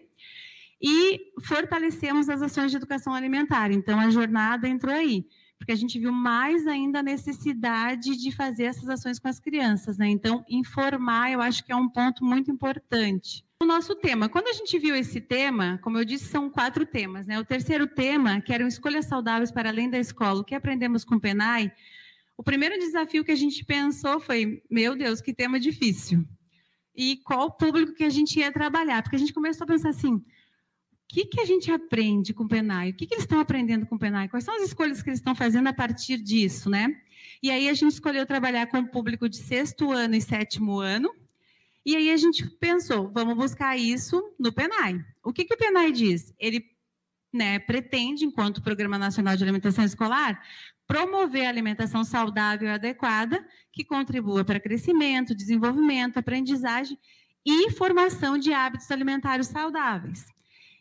E 0.82 1.34
fortalecemos 1.44 2.30
as 2.30 2.42
ações 2.42 2.72
de 2.72 2.78
educação 2.78 3.14
alimentar. 3.14 3.70
Então, 3.70 4.00
a 4.00 4.10
jornada 4.10 4.66
entrou 4.66 4.96
aí 4.96 5.26
porque 5.58 5.74
a 5.74 5.76
gente 5.76 6.00
viu 6.00 6.14
mais 6.14 6.66
ainda 6.66 7.00
a 7.00 7.04
necessidade 7.04 8.16
de 8.16 8.32
fazer 8.32 8.64
essas 8.64 8.88
ações 8.88 9.20
com 9.20 9.28
as 9.28 9.42
crianças, 9.42 9.98
né? 9.98 10.08
Então, 10.08 10.42
informar, 10.50 11.34
eu 11.34 11.42
acho 11.42 11.66
que 11.66 11.72
é 11.74 11.76
um 11.76 11.90
ponto 11.90 12.24
muito 12.24 12.50
importante. 12.50 13.44
O 13.62 13.66
nosso 13.66 13.94
tema, 13.96 14.30
quando 14.30 14.48
a 14.48 14.54
gente 14.54 14.80
viu 14.80 14.96
esse 14.96 15.20
tema, 15.20 15.80
como 15.84 15.98
eu 15.98 16.06
disse, 16.06 16.26
são 16.26 16.50
quatro 16.50 16.86
temas, 16.86 17.28
né? 17.28 17.38
O 17.40 17.44
terceiro 17.44 17.86
tema, 17.86 18.40
que 18.40 18.54
eram 18.54 18.68
escolhas 18.68 19.06
saudáveis 19.06 19.52
para 19.52 19.70
além 19.70 19.90
da 19.90 20.00
escola, 20.00 20.40
o 20.40 20.44
que 20.44 20.56
aprendemos 20.56 21.04
com 21.04 21.16
o 21.16 21.20
Penai, 21.20 21.72
o 22.38 22.44
primeiro 22.44 22.80
desafio 22.80 23.24
que 23.24 23.32
a 23.32 23.36
gente 23.36 23.66
pensou 23.66 24.20
foi, 24.20 24.64
meu 24.70 24.96
Deus, 24.96 25.20
que 25.20 25.34
tema 25.34 25.60
difícil. 25.60 26.26
E 26.96 27.18
qual 27.18 27.48
o 27.48 27.52
público 27.52 27.94
que 27.94 28.04
a 28.06 28.10
gente 28.10 28.40
ia 28.40 28.52
trabalhar? 28.52 29.04
Porque 29.04 29.18
a 29.18 29.20
gente 29.20 29.34
começou 29.34 29.66
a 29.66 29.68
pensar 29.68 29.90
assim, 29.90 30.24
que, 31.10 31.26
que 31.26 31.42
a 31.42 31.46
gente 31.46 31.72
aprende 31.72 32.34
com 32.36 32.44
o 32.44 32.48
Penai? 32.48 32.92
O 32.92 32.94
que, 32.94 33.08
que 33.08 33.16
eles 33.16 33.24
estão 33.24 33.40
aprendendo 33.40 33.86
com 33.88 33.96
o 33.96 34.00
Penai? 34.00 34.30
Quais 34.30 34.46
são 34.46 34.56
as 34.56 34.62
escolhas 34.62 35.02
que 35.02 35.10
eles 35.10 35.20
estão 35.20 35.34
fazendo 35.34 35.68
a 35.68 35.74
partir 35.74 36.18
disso, 36.18 36.70
né? 36.70 36.88
E 37.42 37.50
aí 37.50 37.68
a 37.68 37.74
gente 37.74 37.94
escolheu 37.94 38.26
trabalhar 38.28 38.68
com 38.68 38.78
o 38.78 38.88
público 38.88 39.28
de 39.28 39.38
sexto 39.38 39.92
ano 39.92 40.16
e 40.16 40.22
sétimo 40.22 40.80
ano. 40.80 41.12
E 41.90 41.96
aí 41.96 42.12
a 42.12 42.18
gente 42.18 42.48
pensou, 42.48 43.10
vamos 43.12 43.36
buscar 43.36 43.76
isso 43.76 44.24
no 44.38 44.54
Penai. 44.54 45.04
O 45.24 45.34
que, 45.34 45.44
que 45.44 45.56
o 45.56 45.58
Penai 45.58 45.92
diz? 45.92 46.32
Ele 46.38 46.64
né, 47.34 47.58
pretende, 47.58 48.24
enquanto 48.24 48.62
Programa 48.62 49.00
Nacional 49.00 49.36
de 49.36 49.44
Alimentação 49.44 49.84
Escolar, 49.84 50.40
promover 50.86 51.48
a 51.48 51.50
alimentação 51.50 52.04
saudável 52.04 52.68
e 52.68 52.72
adequada, 52.72 53.44
que 53.74 53.84
contribua 53.84 54.46
para 54.46 54.60
crescimento, 54.60 55.34
desenvolvimento, 55.34 56.20
aprendizagem 56.20 56.96
e 57.44 57.72
formação 57.72 58.38
de 58.38 58.54
hábitos 58.54 58.92
alimentares 58.92 59.48
saudáveis. 59.48 60.28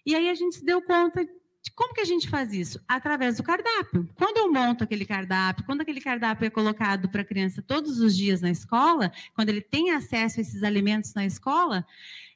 E 0.04 0.14
aí 0.14 0.28
a 0.28 0.34
gente 0.34 0.56
se 0.56 0.64
deu 0.66 0.82
conta 0.82 1.26
como 1.74 1.94
que 1.94 2.00
a 2.00 2.04
gente 2.04 2.28
faz 2.28 2.52
isso? 2.52 2.80
Através 2.86 3.36
do 3.36 3.42
cardápio. 3.42 4.08
Quando 4.14 4.38
eu 4.38 4.52
monto 4.52 4.84
aquele 4.84 5.04
cardápio, 5.04 5.64
quando 5.64 5.80
aquele 5.80 6.00
cardápio 6.00 6.46
é 6.46 6.50
colocado 6.50 7.08
para 7.08 7.22
a 7.22 7.24
criança 7.24 7.62
todos 7.62 8.00
os 8.00 8.16
dias 8.16 8.40
na 8.40 8.50
escola, 8.50 9.12
quando 9.34 9.48
ele 9.48 9.60
tem 9.60 9.92
acesso 9.92 10.38
a 10.38 10.42
esses 10.42 10.62
alimentos 10.62 11.14
na 11.14 11.24
escola, 11.24 11.86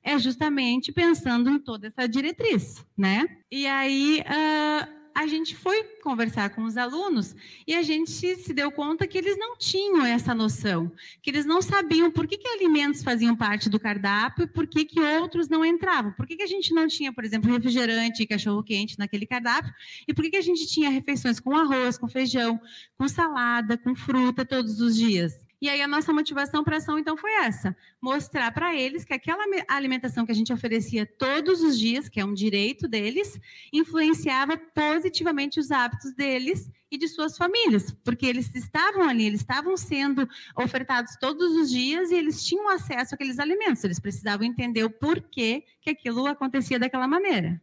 é 0.02 0.18
justamente 0.18 0.92
pensando 0.92 1.50
em 1.50 1.58
toda 1.58 1.88
essa 1.88 2.08
diretriz, 2.08 2.84
né? 2.96 3.26
E 3.50 3.66
aí 3.66 4.22
uh, 4.22 5.01
a 5.14 5.26
gente 5.26 5.54
foi 5.56 5.82
conversar 6.02 6.50
com 6.50 6.64
os 6.64 6.76
alunos 6.76 7.34
e 7.66 7.74
a 7.74 7.82
gente 7.82 8.10
se 8.10 8.52
deu 8.52 8.70
conta 8.70 9.06
que 9.06 9.18
eles 9.18 9.38
não 9.38 9.56
tinham 9.56 10.04
essa 10.04 10.34
noção, 10.34 10.90
que 11.20 11.30
eles 11.30 11.44
não 11.44 11.60
sabiam 11.60 12.10
por 12.10 12.26
que, 12.26 12.38
que 12.38 12.48
alimentos 12.48 13.02
faziam 13.02 13.36
parte 13.36 13.68
do 13.68 13.78
cardápio 13.78 14.44
e 14.44 14.46
por 14.46 14.66
que, 14.66 14.84
que 14.84 15.00
outros 15.00 15.48
não 15.48 15.64
entravam. 15.64 16.12
Por 16.12 16.26
que, 16.26 16.36
que 16.36 16.42
a 16.42 16.46
gente 16.46 16.72
não 16.74 16.86
tinha, 16.86 17.12
por 17.12 17.24
exemplo, 17.24 17.50
refrigerante 17.50 18.22
e 18.22 18.26
cachorro-quente 18.26 18.98
naquele 18.98 19.26
cardápio 19.26 19.72
e 20.06 20.14
por 20.14 20.22
que, 20.22 20.30
que 20.30 20.36
a 20.36 20.42
gente 20.42 20.66
tinha 20.66 20.90
refeições 20.90 21.38
com 21.38 21.56
arroz, 21.56 21.98
com 21.98 22.08
feijão, 22.08 22.60
com 22.96 23.08
salada, 23.08 23.76
com 23.76 23.94
fruta 23.94 24.44
todos 24.44 24.80
os 24.80 24.96
dias. 24.96 25.51
E 25.62 25.68
aí 25.68 25.80
a 25.80 25.86
nossa 25.86 26.12
motivação 26.12 26.64
para 26.64 26.78
ação 26.78 26.98
então 26.98 27.16
foi 27.16 27.32
essa: 27.34 27.76
mostrar 28.00 28.50
para 28.50 28.74
eles 28.74 29.04
que 29.04 29.14
aquela 29.14 29.44
alimentação 29.68 30.26
que 30.26 30.32
a 30.32 30.34
gente 30.34 30.52
oferecia 30.52 31.06
todos 31.06 31.62
os 31.62 31.78
dias, 31.78 32.08
que 32.08 32.18
é 32.18 32.24
um 32.24 32.34
direito 32.34 32.88
deles, 32.88 33.38
influenciava 33.72 34.56
positivamente 34.56 35.60
os 35.60 35.70
hábitos 35.70 36.14
deles 36.14 36.68
e 36.90 36.98
de 36.98 37.06
suas 37.06 37.36
famílias, 37.36 37.92
porque 38.02 38.26
eles 38.26 38.52
estavam 38.56 39.08
ali, 39.08 39.24
eles 39.24 39.40
estavam 39.40 39.76
sendo 39.76 40.28
ofertados 40.56 41.16
todos 41.20 41.52
os 41.56 41.70
dias 41.70 42.10
e 42.10 42.16
eles 42.16 42.44
tinham 42.44 42.68
acesso 42.68 43.14
àqueles 43.14 43.38
alimentos. 43.38 43.84
Eles 43.84 44.00
precisavam 44.00 44.44
entender 44.44 44.82
o 44.82 44.90
porquê 44.90 45.64
que 45.80 45.90
aquilo 45.90 46.26
acontecia 46.26 46.76
daquela 46.76 47.06
maneira. 47.06 47.62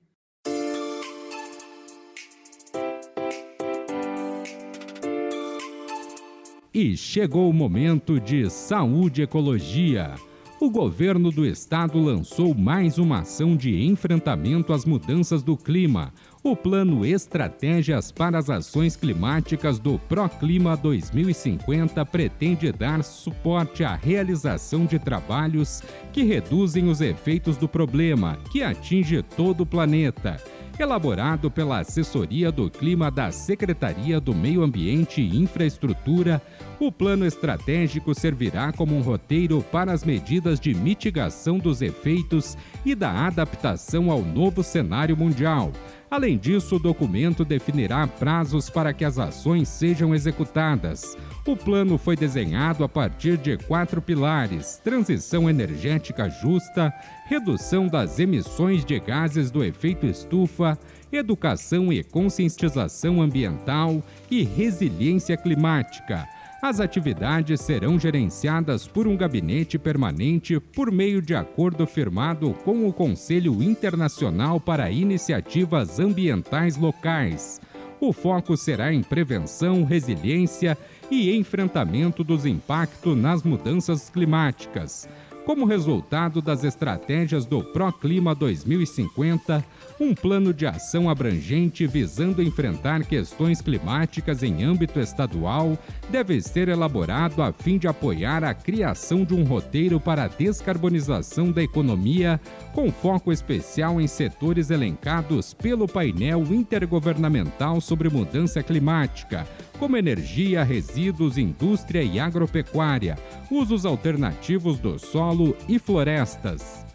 E 6.72 6.96
chegou 6.96 7.50
o 7.50 7.54
momento 7.54 8.20
de 8.20 8.48
saúde 8.48 9.22
e 9.22 9.24
ecologia. 9.24 10.14
O 10.62 10.70
governo 10.70 11.32
do 11.32 11.44
estado 11.44 11.98
lançou 11.98 12.54
mais 12.54 13.00
uma 13.00 13.22
ação 13.22 13.56
de 13.56 13.84
enfrentamento 13.86 14.72
às 14.72 14.86
mudanças 14.86 15.42
do 15.42 15.58
clima. 15.58 16.14
O 16.44 16.56
Plano 16.56 17.04
Estratégias 17.04 18.12
para 18.12 18.38
as 18.38 18.52
Ações 18.52 18.96
Climáticas 18.96 19.80
do 19.80 19.98
Proclima 19.98 20.78
2050 20.78 22.06
pretende 22.06 22.72
dar 22.72 23.04
suporte 23.04 23.84
à 23.84 23.96
realização 23.96 24.86
de 24.86 25.00
trabalhos 25.00 25.82
que 26.14 26.22
reduzem 26.22 26.88
os 26.88 27.02
efeitos 27.02 27.58
do 27.58 27.68
problema, 27.68 28.38
que 28.52 28.62
atinge 28.62 29.24
todo 29.24 29.62
o 29.62 29.66
planeta 29.66 30.38
elaborado 30.81 31.51
pela 31.51 31.79
Assessoria 31.79 32.51
do 32.51 32.69
Clima 32.69 33.12
da 33.12 33.31
Secretaria 33.31 34.19
do 34.19 34.33
Meio 34.33 34.63
Ambiente 34.63 35.21
e 35.21 35.38
Infraestrutura, 35.38 36.41
o 36.79 36.91
plano 36.91 37.25
estratégico 37.25 38.15
servirá 38.15 38.71
como 38.71 38.95
um 38.95 39.01
roteiro 39.01 39.62
para 39.71 39.91
as 39.91 40.03
medidas 40.03 40.59
de 40.59 40.74
mitigação 40.74 41.57
dos 41.57 41.81
efeitos 41.81 42.57
e 42.86 42.95
da 42.95 43.27
adaptação 43.27 44.09
ao 44.09 44.21
novo 44.21 44.63
cenário 44.63 45.17
mundial. 45.17 45.71
Além 46.10 46.39
disso, 46.39 46.78
o 46.78 46.80
documento 46.80 47.46
definirá 47.46 48.08
prazos 48.08 48.68
para 48.68 48.92
que 48.92 49.06
as 49.06 49.20
ações 49.20 49.70
sejam 49.70 50.16
executadas. 50.16 51.16
O 51.46 51.56
plano 51.56 52.00
foi 52.00 52.16
desenhado 52.16 52.84
a 52.84 52.89
partir 52.89 53.38
de 53.38 53.58
quatro 53.58 54.01
pilares: 54.01 54.82
transição 54.84 55.48
energética 55.48 56.28
justa, 56.28 56.92
redução 57.28 57.88
das 57.88 58.18
emissões 58.18 58.84
de 58.84 59.00
gases 59.00 59.51
do 59.51 59.63
efeito 59.63 60.08
estufa, 60.08 60.80
educação 61.12 61.94
e 61.94 62.04
conscientização 62.04 63.22
ambiental 63.22 64.01
e 64.32 64.44
resiliência 64.44 65.38
climática. 65.38 66.28
As 66.62 66.82
atividades 66.82 67.62
serão 67.62 67.98
gerenciadas 67.98 68.86
por 68.86 69.08
um 69.08 69.16
gabinete 69.16 69.80
permanente 69.80 70.60
por 70.60 70.92
meio 70.92 71.22
de 71.22 71.34
acordo 71.34 71.88
firmado 71.88 72.54
com 72.66 72.86
o 72.86 72.92
Conselho 72.92 73.63
Internacional 73.63 74.60
para 74.60 74.92
Iniciativas 74.92 76.01
Ambientais 76.01 76.75
Locais. 76.75 77.62
O 78.01 78.12
foco 78.12 78.58
será 78.58 78.94
em 78.94 79.01
prevenção, 79.01 79.86
resiliência 79.86 80.78
e 81.10 81.34
enfrentamento 81.34 82.25
dos 82.25 82.46
impactos 82.46 83.18
nas 83.18 83.42
mudanças 83.42 84.10
climáticas. 84.10 85.08
Como 85.50 85.65
resultado 85.65 86.44
das 86.44 86.63
estratégias 86.63 87.44
do 87.44 87.63
Proclima 87.63 88.36
2050, 88.36 89.65
um 90.00 90.13
plano 90.13 90.53
de 90.53 90.68
ação 90.68 91.10
abrangente 91.10 91.88
visando 91.88 92.44
enfrentar 92.44 93.03
questões 93.03 93.60
climáticas 93.60 94.44
em 94.44 94.63
âmbito 94.63 95.00
estadual 95.00 95.75
deve 96.08 96.39
ser 96.39 96.70
elaborado 96.70 97.41
a 97.41 97.51
fim 97.51 97.79
de 97.79 97.88
apoiar 97.88 98.44
a 98.44 98.53
criação 98.53 99.25
de 99.25 99.33
um 99.33 99.44
roteiro 99.44 100.00
para 100.00 100.25
a 100.25 100.27
descarbonização 100.27 101.51
da 101.51 101.64
economia, 101.64 102.40
com 102.72 102.92
foco 102.92 103.31
especial 103.31 104.00
em 104.00 104.05
setores 104.05 104.70
elencados 104.70 105.55
pelo 105.55 105.88
painel 105.88 106.44
intergovernamental 106.44 107.81
sobre 107.81 108.07
mudança 108.07 108.62
climática 108.62 109.48
como 109.79 109.96
energia, 109.96 110.61
resíduos, 110.63 111.37
indústria 111.37 112.03
e 112.03 112.20
agropecuária, 112.20 113.18
usos 113.50 113.85
alternativos 113.85 114.77
do 114.77 115.00
solo 115.00 115.55
e 115.68 115.79
florestas. 115.79 116.85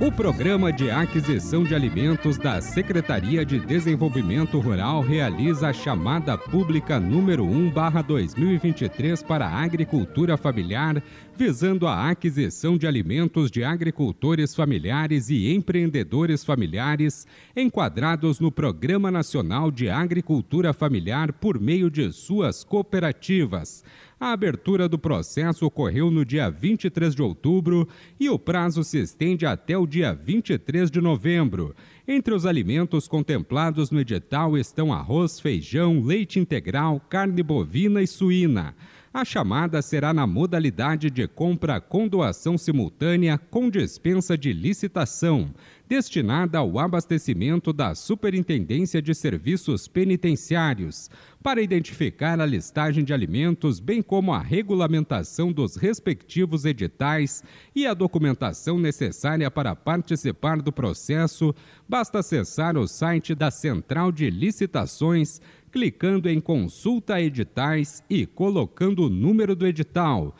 O 0.05 0.11
Programa 0.11 0.69
de 0.69 0.91
Aquisição 0.91 1.63
de 1.63 1.73
Alimentos 1.73 2.37
da 2.37 2.59
Secretaria 2.59 3.45
de 3.45 3.57
Desenvolvimento 3.57 4.59
Rural 4.59 4.99
realiza 4.99 5.69
a 5.69 5.73
chamada 5.73 6.37
pública 6.37 6.99
número 6.99 7.45
1/2023 7.45 9.23
para 9.23 9.47
a 9.47 9.63
agricultura 9.63 10.35
familiar, 10.35 11.01
visando 11.37 11.87
a 11.87 12.09
aquisição 12.09 12.77
de 12.77 12.85
alimentos 12.85 13.49
de 13.49 13.63
agricultores 13.63 14.53
familiares 14.53 15.29
e 15.29 15.53
empreendedores 15.53 16.43
familiares 16.43 17.25
enquadrados 17.55 18.41
no 18.41 18.51
Programa 18.51 19.09
Nacional 19.09 19.71
de 19.71 19.89
Agricultura 19.89 20.73
Familiar 20.73 21.31
por 21.31 21.57
meio 21.61 21.89
de 21.89 22.11
suas 22.11 22.61
cooperativas. 22.61 23.85
A 24.23 24.31
abertura 24.31 24.87
do 24.87 24.97
processo 24.97 25.65
ocorreu 25.65 26.09
no 26.09 26.23
dia 26.23 26.49
23 26.49 27.13
de 27.13 27.21
outubro 27.21 27.85
e 28.17 28.29
o 28.29 28.39
prazo 28.39 28.81
se 28.81 28.97
estende 28.97 29.45
até 29.45 29.77
o 29.77 29.85
dia 29.85 30.13
23 30.13 30.89
de 30.89 31.01
novembro. 31.01 31.75
Entre 32.07 32.33
os 32.33 32.45
alimentos 32.45 33.05
contemplados 33.05 33.91
no 33.91 33.99
edital 33.99 34.57
estão 34.57 34.93
arroz, 34.93 35.41
feijão, 35.41 36.01
leite 36.01 36.39
integral, 36.39 37.01
carne 37.09 37.43
bovina 37.43 38.01
e 38.01 38.07
suína. 38.07 38.73
A 39.13 39.23
chamada 39.23 39.79
será 39.83 40.11
na 40.11 40.25
modalidade 40.25 41.11
de 41.11 41.27
compra 41.27 41.79
com 41.79 42.07
doação 42.07 42.57
simultânea 42.57 43.37
com 43.37 43.69
dispensa 43.69 44.35
de 44.35 44.51
licitação, 44.51 45.53
destinada 45.87 46.57
ao 46.57 46.79
abastecimento 46.79 47.71
da 47.71 47.93
Superintendência 47.93 48.99
de 49.03 49.13
Serviços 49.13 49.87
Penitenciários, 49.87 51.11
para 51.43 51.61
identificar 51.61 52.39
a 52.39 52.45
listagem 52.45 53.03
de 53.03 53.13
alimentos, 53.13 53.79
bem 53.79 54.01
como 54.01 54.33
a 54.33 54.39
regulamentação 54.39 55.51
dos 55.51 55.75
respectivos 55.75 56.65
editais 56.65 57.43
e 57.75 57.85
a 57.85 57.93
documentação 57.93 58.79
necessária 58.79 59.51
para 59.51 59.75
participar 59.75 60.59
do 60.59 60.71
processo, 60.71 61.53
basta 61.87 62.17
acessar 62.19 62.75
o 62.77 62.87
site 62.87 63.35
da 63.35 63.51
Central 63.51 64.11
de 64.11 64.31
Licitações 64.31 65.39
clicando 65.73 66.29
em 66.29 66.39
Consulta 66.39 67.19
Editais 67.19 68.03
e 68.07 68.27
colocando 68.27 69.07
o 69.07 69.09
número 69.09 69.55
do 69.55 69.65
edital. 69.65 70.35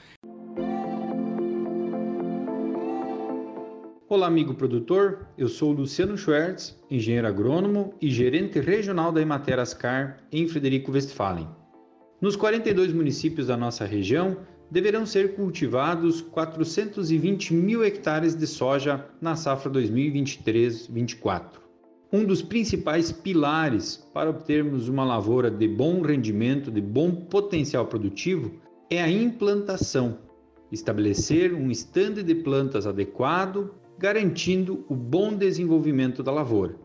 Olá, 4.08 4.28
amigo 4.28 4.54
produtor. 4.54 5.26
Eu 5.36 5.50
sou 5.50 5.72
Luciano 5.72 6.16
Schwertz, 6.16 6.80
engenheiro 6.88 7.28
agrônomo 7.28 7.96
e 8.00 8.12
gerente 8.12 8.60
regional 8.60 9.12
da 9.12 9.24
Emater 9.24 9.58
Ascar 9.58 10.20
em 10.32 10.48
Frederico 10.48 10.92
Westphalen. 10.92 11.48
Nos 12.22 12.36
42 12.36 12.94
municípios 12.94 13.48
da 13.48 13.58
nossa 13.58 13.86
região, 13.86 14.38
deverão 14.70 15.04
ser 15.04 15.34
cultivados 15.34 16.22
420 16.22 17.56
mil 17.56 17.84
hectares 17.84 18.36
de 18.36 18.46
soja 18.46 19.04
na 19.20 19.36
safra 19.36 19.72
2023-24 19.72 21.63
um 22.14 22.24
dos 22.24 22.44
principais 22.44 23.12
pilares 23.12 24.08
para 24.14 24.30
obtermos 24.30 24.88
uma 24.88 25.04
lavoura 25.04 25.50
de 25.50 25.68
bom 25.68 26.00
rendimento, 26.04 26.70
de 26.70 26.80
bom 26.80 27.10
potencial 27.12 27.88
produtivo, 27.88 28.52
é 28.88 29.02
a 29.02 29.10
implantação. 29.10 30.20
Estabelecer 30.72 31.56
um 31.56 31.72
estande 31.72 32.22
de 32.22 32.36
plantas 32.36 32.86
adequado, 32.86 33.74
garantindo 33.98 34.86
o 34.88 34.96
bom 34.96 35.36
desenvolvimento 35.36 36.22
da 36.22 36.32
lavoura. 36.32 36.76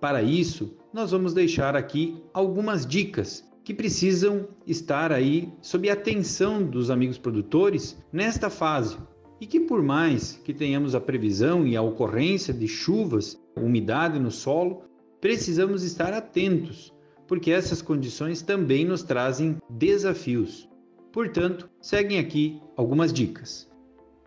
Para 0.00 0.24
isso, 0.24 0.76
nós 0.92 1.12
vamos 1.12 1.32
deixar 1.32 1.76
aqui 1.76 2.20
algumas 2.32 2.84
dicas 2.84 3.48
que 3.62 3.72
precisam 3.72 4.48
estar 4.66 5.12
aí 5.12 5.52
sob 5.62 5.88
a 5.88 5.92
atenção 5.92 6.64
dos 6.64 6.90
amigos 6.90 7.16
produtores 7.16 7.96
nesta 8.12 8.50
fase, 8.50 8.98
e 9.40 9.46
que 9.46 9.60
por 9.60 9.82
mais 9.82 10.40
que 10.44 10.54
tenhamos 10.54 10.94
a 10.94 11.00
previsão 11.00 11.66
e 11.66 11.76
a 11.76 11.82
ocorrência 11.82 12.52
de 12.54 12.68
chuvas 12.68 13.38
umidade 13.56 14.18
no 14.18 14.30
solo, 14.30 14.82
precisamos 15.20 15.82
estar 15.82 16.12
atentos, 16.12 16.92
porque 17.26 17.50
essas 17.50 17.80
condições 17.80 18.42
também 18.42 18.84
nos 18.84 19.02
trazem 19.02 19.56
desafios. 19.70 20.68
Portanto, 21.12 21.70
seguem 21.80 22.18
aqui 22.18 22.60
algumas 22.76 23.12
dicas. 23.12 23.70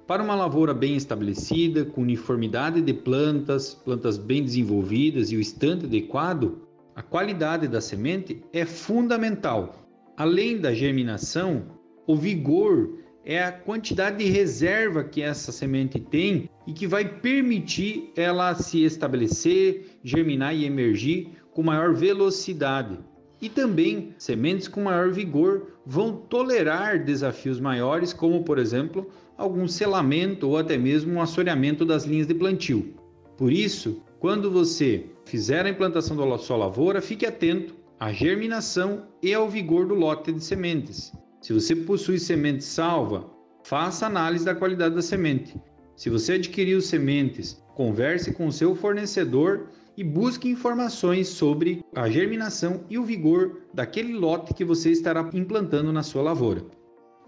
Para 0.07 0.23
uma 0.23 0.35
lavoura 0.35 0.73
bem 0.73 0.95
estabelecida, 0.95 1.83
com 1.83 2.01
uniformidade 2.01 2.81
de 2.81 2.93
plantas, 2.93 3.73
plantas 3.73 4.17
bem 4.17 4.41
desenvolvidas 4.41 5.31
e 5.31 5.35
o 5.35 5.41
estante 5.41 5.85
adequado, 5.85 6.61
a 6.95 7.03
qualidade 7.03 7.67
da 7.67 7.81
semente 7.81 8.41
é 8.53 8.65
fundamental. 8.65 9.75
Além 10.15 10.59
da 10.59 10.73
germinação, 10.73 11.65
o 12.07 12.15
vigor 12.15 12.97
é 13.29 13.43
a 13.43 13.51
quantidade 13.51 14.23
de 14.23 14.31
reserva 14.31 15.03
que 15.03 15.21
essa 15.21 15.51
semente 15.51 15.99
tem 15.99 16.49
e 16.65 16.71
que 16.71 16.87
vai 16.87 17.03
permitir 17.03 18.09
ela 18.15 18.55
se 18.55 18.85
estabelecer, 18.85 19.99
germinar 20.01 20.55
e 20.55 20.63
emergir 20.63 21.31
com 21.51 21.61
maior 21.61 21.93
velocidade. 21.93 22.97
E 23.41 23.49
também 23.49 24.15
sementes 24.17 24.69
com 24.69 24.81
maior 24.81 25.11
vigor 25.11 25.73
vão 25.85 26.13
tolerar 26.13 27.03
desafios 27.03 27.59
maiores, 27.59 28.13
como 28.13 28.45
por 28.45 28.57
exemplo, 28.57 29.11
algum 29.37 29.67
selamento 29.67 30.47
ou 30.47 30.57
até 30.57 30.77
mesmo 30.77 31.15
um 31.15 31.21
assoreamento 31.21 31.83
das 31.83 32.05
linhas 32.05 32.27
de 32.27 32.33
plantio. 32.33 32.95
Por 33.35 33.51
isso, 33.51 34.01
quando 34.21 34.49
você 34.49 35.05
fizer 35.25 35.65
a 35.65 35.69
implantação 35.69 36.15
da 36.15 36.37
sua 36.37 36.55
lavoura, 36.55 37.01
fique 37.01 37.25
atento 37.25 37.75
à 37.99 38.13
germinação 38.13 39.03
e 39.21 39.33
ao 39.33 39.49
vigor 39.49 39.85
do 39.85 39.95
lote 39.95 40.31
de 40.31 40.41
sementes. 40.41 41.11
Se 41.41 41.53
você 41.53 41.75
possui 41.75 42.19
semente 42.19 42.63
salva, 42.63 43.29
faça 43.63 44.05
análise 44.05 44.43
da 44.43 44.55
qualidade 44.55 44.95
da 44.95 45.01
semente. 45.01 45.59
Se 45.95 46.09
você 46.09 46.33
adquiriu 46.33 46.81
sementes, 46.81 47.63
converse 47.75 48.33
com 48.33 48.51
seu 48.51 48.75
fornecedor 48.75 49.69
e 49.95 50.03
busque 50.03 50.49
informações 50.49 51.27
sobre 51.27 51.83
a 51.95 52.09
germinação 52.09 52.83
e 52.89 52.97
o 52.97 53.03
vigor 53.03 53.61
daquele 53.73 54.13
lote 54.13 54.53
que 54.53 54.65
você 54.65 54.91
estará 54.91 55.29
implantando 55.33 55.91
na 55.91 56.03
sua 56.03 56.21
lavoura. 56.21 56.65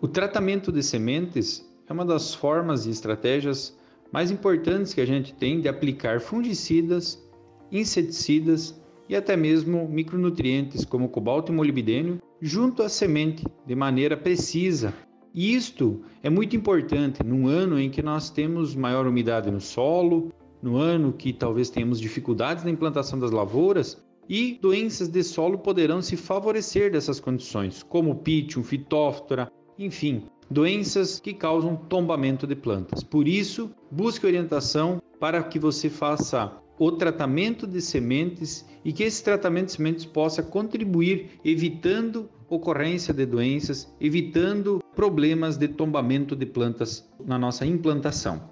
O 0.02 0.08
tratamento 0.08 0.72
de 0.72 0.82
sementes 0.84 1.68
é 1.88 1.94
uma 1.94 2.06
das 2.06 2.34
formas 2.34 2.86
e 2.86 2.90
estratégias 2.90 3.78
mais 4.12 4.32
importantes 4.32 4.94
que 4.94 5.02
a 5.02 5.06
gente 5.06 5.34
tem 5.34 5.62
de 5.62 5.68
aplicar 5.68 6.20
fungicidas, 6.20 7.24
inseticidas 7.72 8.80
e 9.08 9.16
até 9.16 9.36
mesmo 9.36 9.88
micronutrientes 9.88 10.86
como 10.86 11.10
cobalto 11.10 11.52
e 11.52 11.56
molibdênio 11.56 12.20
junto 12.42 12.84
à 12.84 12.90
semente 12.90 13.46
de 13.66 13.76
maneira 13.76 14.16
precisa. 14.16 14.94
E 15.34 15.54
isto 15.54 16.02
é 16.24 16.30
muito 16.30 16.56
importante 16.56 17.24
num 17.24 17.48
ano 17.48 17.80
em 17.80 17.90
que 17.90 18.02
nós 18.02 18.30
temos 18.30 18.76
maior 18.76 19.06
umidade 19.06 19.52
no 19.52 19.62
solo, 19.62 20.32
no 20.62 20.78
ano 20.78 21.14
que 21.14 21.32
talvez 21.32 21.70
tenhamos 21.70 22.00
dificuldades 22.00 22.64
na 22.64 22.72
implantação 22.72 23.20
das 23.20 23.32
lavouras, 23.32 24.04
e 24.28 24.60
doenças 24.62 25.08
de 25.08 25.24
solo 25.24 25.58
poderão 25.58 26.02
se 26.02 26.16
favorecer 26.16 26.92
dessas 26.92 27.20
condições, 27.20 27.82
como 27.82 28.16
pítio, 28.16 28.64
fitóftora, 28.64 29.52
enfim, 29.78 30.26
doenças 30.52 31.20
que 31.20 31.34
causam 31.34 31.76
tombamento 31.76 32.46
de 32.46 32.56
plantas. 32.56 33.04
Por 33.04 33.28
isso, 33.28 33.72
busque 33.90 34.26
orientação 34.26 35.02
para 35.20 35.42
que 35.42 35.58
você 35.58 35.90
faça 35.90 36.52
o 36.80 36.92
tratamento 36.94 37.68
de 37.68 37.82
sementes 37.82 38.66
e 38.86 38.94
que 38.94 39.04
esse 39.04 39.22
tratamento 39.22 39.68
de 39.68 39.74
sementes 39.74 40.06
possa 40.06 40.42
contribuir 40.42 41.40
evitando 41.44 42.30
ocorrência 42.48 43.14
de 43.14 43.26
doenças, 43.26 43.94
evitando 44.00 44.82
problemas 44.96 45.58
de 45.58 45.68
tombamento 45.68 46.36
de 46.36 46.46
plantas 46.46 47.08
na 47.26 47.38
nossa 47.38 47.66
implantação. 47.66 48.50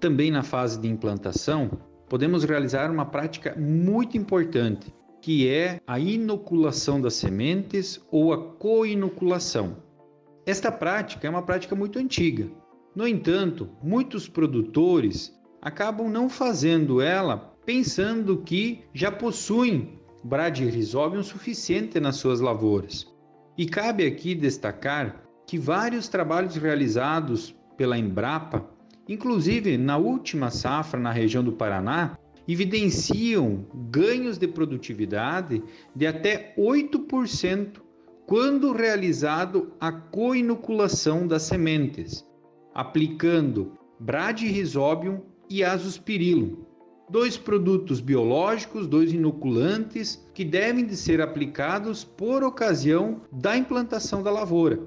Também 0.00 0.32
na 0.32 0.42
fase 0.42 0.80
de 0.80 0.88
implantação, 0.88 1.70
podemos 2.08 2.42
realizar 2.42 2.90
uma 2.90 3.06
prática 3.06 3.54
muito 3.56 4.18
importante, 4.18 4.92
que 5.22 5.48
é 5.48 5.80
a 5.86 5.98
inoculação 5.98 7.00
das 7.00 7.14
sementes 7.14 8.00
ou 8.10 8.32
a 8.32 8.38
co-inoculação. 8.54 9.76
Esta 10.44 10.72
prática 10.72 11.26
é 11.26 11.30
uma 11.30 11.42
prática 11.42 11.74
muito 11.76 11.98
antiga. 11.98 12.48
No 12.94 13.06
entanto, 13.06 13.68
muitos 13.82 14.28
produtores 14.28 15.37
acabam 15.60 16.08
não 16.08 16.28
fazendo 16.28 17.00
ela 17.00 17.54
pensando 17.64 18.38
que 18.38 18.84
já 18.94 19.12
possuem 19.12 19.98
Bradyrhizobium 20.24 21.22
suficiente 21.22 22.00
nas 22.00 22.16
suas 22.16 22.40
lavouras. 22.40 23.06
E 23.56 23.66
cabe 23.66 24.06
aqui 24.06 24.34
destacar 24.34 25.22
que 25.46 25.58
vários 25.58 26.08
trabalhos 26.08 26.56
realizados 26.56 27.54
pela 27.76 27.98
Embrapa, 27.98 28.68
inclusive 29.08 29.76
na 29.78 29.96
última 29.96 30.50
safra 30.50 30.98
na 30.98 31.10
região 31.10 31.42
do 31.42 31.52
Paraná, 31.52 32.16
evidenciam 32.46 33.66
ganhos 33.90 34.38
de 34.38 34.48
produtividade 34.48 35.62
de 35.94 36.06
até 36.06 36.54
8% 36.58 37.82
quando 38.26 38.72
realizado 38.72 39.72
a 39.80 39.92
coinoculação 39.92 41.26
das 41.26 41.42
sementes, 41.42 42.26
aplicando 42.74 43.72
Bradyrhizobium 44.00 45.22
e 45.50 45.64
azospirillum. 45.64 46.56
dois 47.10 47.38
produtos 47.38 48.00
biológicos, 48.00 48.86
dois 48.86 49.12
inoculantes 49.12 50.28
que 50.34 50.44
devem 50.44 50.84
de 50.84 50.94
ser 50.94 51.20
aplicados 51.20 52.04
por 52.04 52.44
ocasião 52.44 53.22
da 53.32 53.56
implantação 53.56 54.22
da 54.22 54.30
lavoura. 54.30 54.78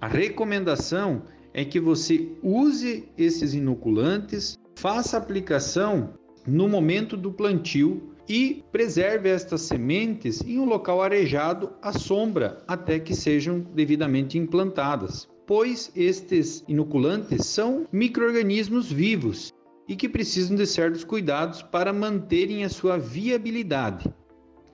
A 0.00 0.06
recomendação 0.06 1.22
é 1.52 1.64
que 1.64 1.80
você 1.80 2.28
use 2.42 3.08
esses 3.18 3.54
inoculantes, 3.54 4.56
faça 4.76 5.16
aplicação 5.16 6.14
no 6.46 6.68
momento 6.68 7.16
do 7.16 7.32
plantio 7.32 8.14
e 8.28 8.62
preserve 8.70 9.28
estas 9.28 9.62
sementes 9.62 10.40
em 10.42 10.58
um 10.58 10.64
local 10.64 11.02
arejado 11.02 11.72
à 11.82 11.92
sombra 11.92 12.62
até 12.68 13.00
que 13.00 13.14
sejam 13.14 13.60
devidamente 13.74 14.38
implantadas, 14.38 15.28
pois 15.46 15.90
estes 15.96 16.62
inoculantes 16.68 17.46
são 17.46 17.86
microorganismos 17.90 18.92
vivos 18.92 19.52
e 19.88 19.96
que 19.96 20.08
precisam 20.08 20.54
de 20.54 20.66
certos 20.66 21.02
cuidados 21.02 21.62
para 21.62 21.92
manterem 21.92 22.62
a 22.62 22.68
sua 22.68 22.98
viabilidade. 22.98 24.12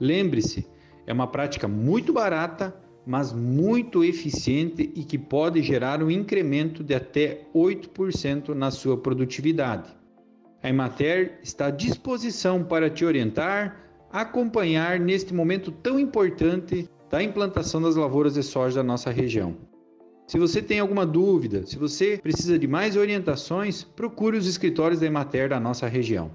Lembre-se, 0.00 0.66
é 1.06 1.12
uma 1.12 1.28
prática 1.28 1.68
muito 1.68 2.12
barata, 2.12 2.74
mas 3.06 3.32
muito 3.32 4.02
eficiente 4.02 4.90
e 4.94 5.04
que 5.04 5.16
pode 5.16 5.62
gerar 5.62 6.02
um 6.02 6.10
incremento 6.10 6.82
de 6.82 6.94
até 6.94 7.46
8% 7.54 8.48
na 8.48 8.70
sua 8.70 8.96
produtividade. 8.96 9.94
A 10.62 10.68
Emater 10.68 11.38
está 11.42 11.66
à 11.66 11.70
disposição 11.70 12.64
para 12.64 12.88
te 12.88 13.04
orientar, 13.04 13.76
acompanhar 14.10 14.98
neste 14.98 15.34
momento 15.34 15.70
tão 15.70 16.00
importante 16.00 16.88
da 17.10 17.22
implantação 17.22 17.80
das 17.80 17.94
lavouras 17.94 18.34
de 18.34 18.42
soja 18.42 18.76
da 18.76 18.82
nossa 18.82 19.10
região. 19.10 19.54
Se 20.26 20.38
você 20.38 20.62
tem 20.62 20.80
alguma 20.80 21.04
dúvida, 21.04 21.66
se 21.66 21.76
você 21.76 22.16
precisa 22.16 22.58
de 22.58 22.66
mais 22.66 22.96
orientações, 22.96 23.84
procure 23.84 24.38
os 24.38 24.46
escritórios 24.46 25.00
da 25.00 25.06
Emater 25.06 25.50
da 25.50 25.60
nossa 25.60 25.86
região. 25.86 26.30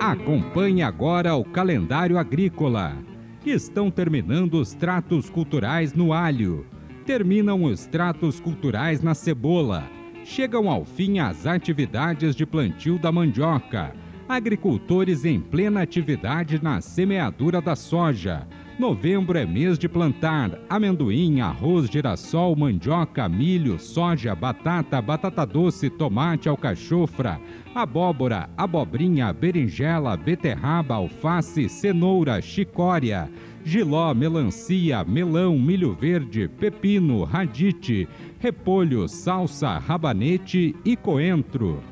Acompanhe 0.00 0.82
agora 0.82 1.36
o 1.36 1.44
calendário 1.44 2.18
agrícola. 2.18 2.98
Estão 3.46 3.88
terminando 3.88 4.54
os 4.54 4.74
tratos 4.74 5.30
culturais 5.30 5.94
no 5.94 6.12
alho. 6.12 6.66
Terminam 7.06 7.62
os 7.62 7.86
tratos 7.86 8.40
culturais 8.40 9.00
na 9.00 9.14
cebola. 9.14 9.88
Chegam 10.24 10.68
ao 10.68 10.84
fim 10.84 11.20
as 11.20 11.46
atividades 11.46 12.34
de 12.34 12.44
plantio 12.44 12.98
da 12.98 13.12
mandioca 13.12 13.94
agricultores 14.28 15.24
em 15.24 15.40
plena 15.40 15.82
atividade 15.82 16.62
na 16.62 16.80
semeadura 16.80 17.60
da 17.60 17.74
soja. 17.76 18.46
Novembro 18.78 19.38
é 19.38 19.44
mês 19.44 19.78
de 19.78 19.88
plantar 19.88 20.58
amendoim, 20.68 21.40
arroz, 21.40 21.88
girassol, 21.88 22.56
mandioca, 22.56 23.28
milho, 23.28 23.78
soja, 23.78 24.34
batata, 24.34 25.00
batata 25.00 25.44
doce, 25.44 25.90
tomate, 25.90 26.48
alcachofra, 26.48 27.38
abóbora, 27.74 28.48
abobrinha, 28.56 29.32
berinjela, 29.32 30.16
beterraba, 30.16 30.94
alface, 30.94 31.68
cenoura, 31.68 32.40
chicória, 32.40 33.30
giló, 33.62 34.14
melancia, 34.14 35.04
melão, 35.04 35.58
milho 35.58 35.94
verde, 35.94 36.48
pepino, 36.48 37.24
radite, 37.24 38.08
repolho, 38.40 39.06
salsa, 39.06 39.78
rabanete 39.78 40.74
e 40.84 40.96
coentro. 40.96 41.91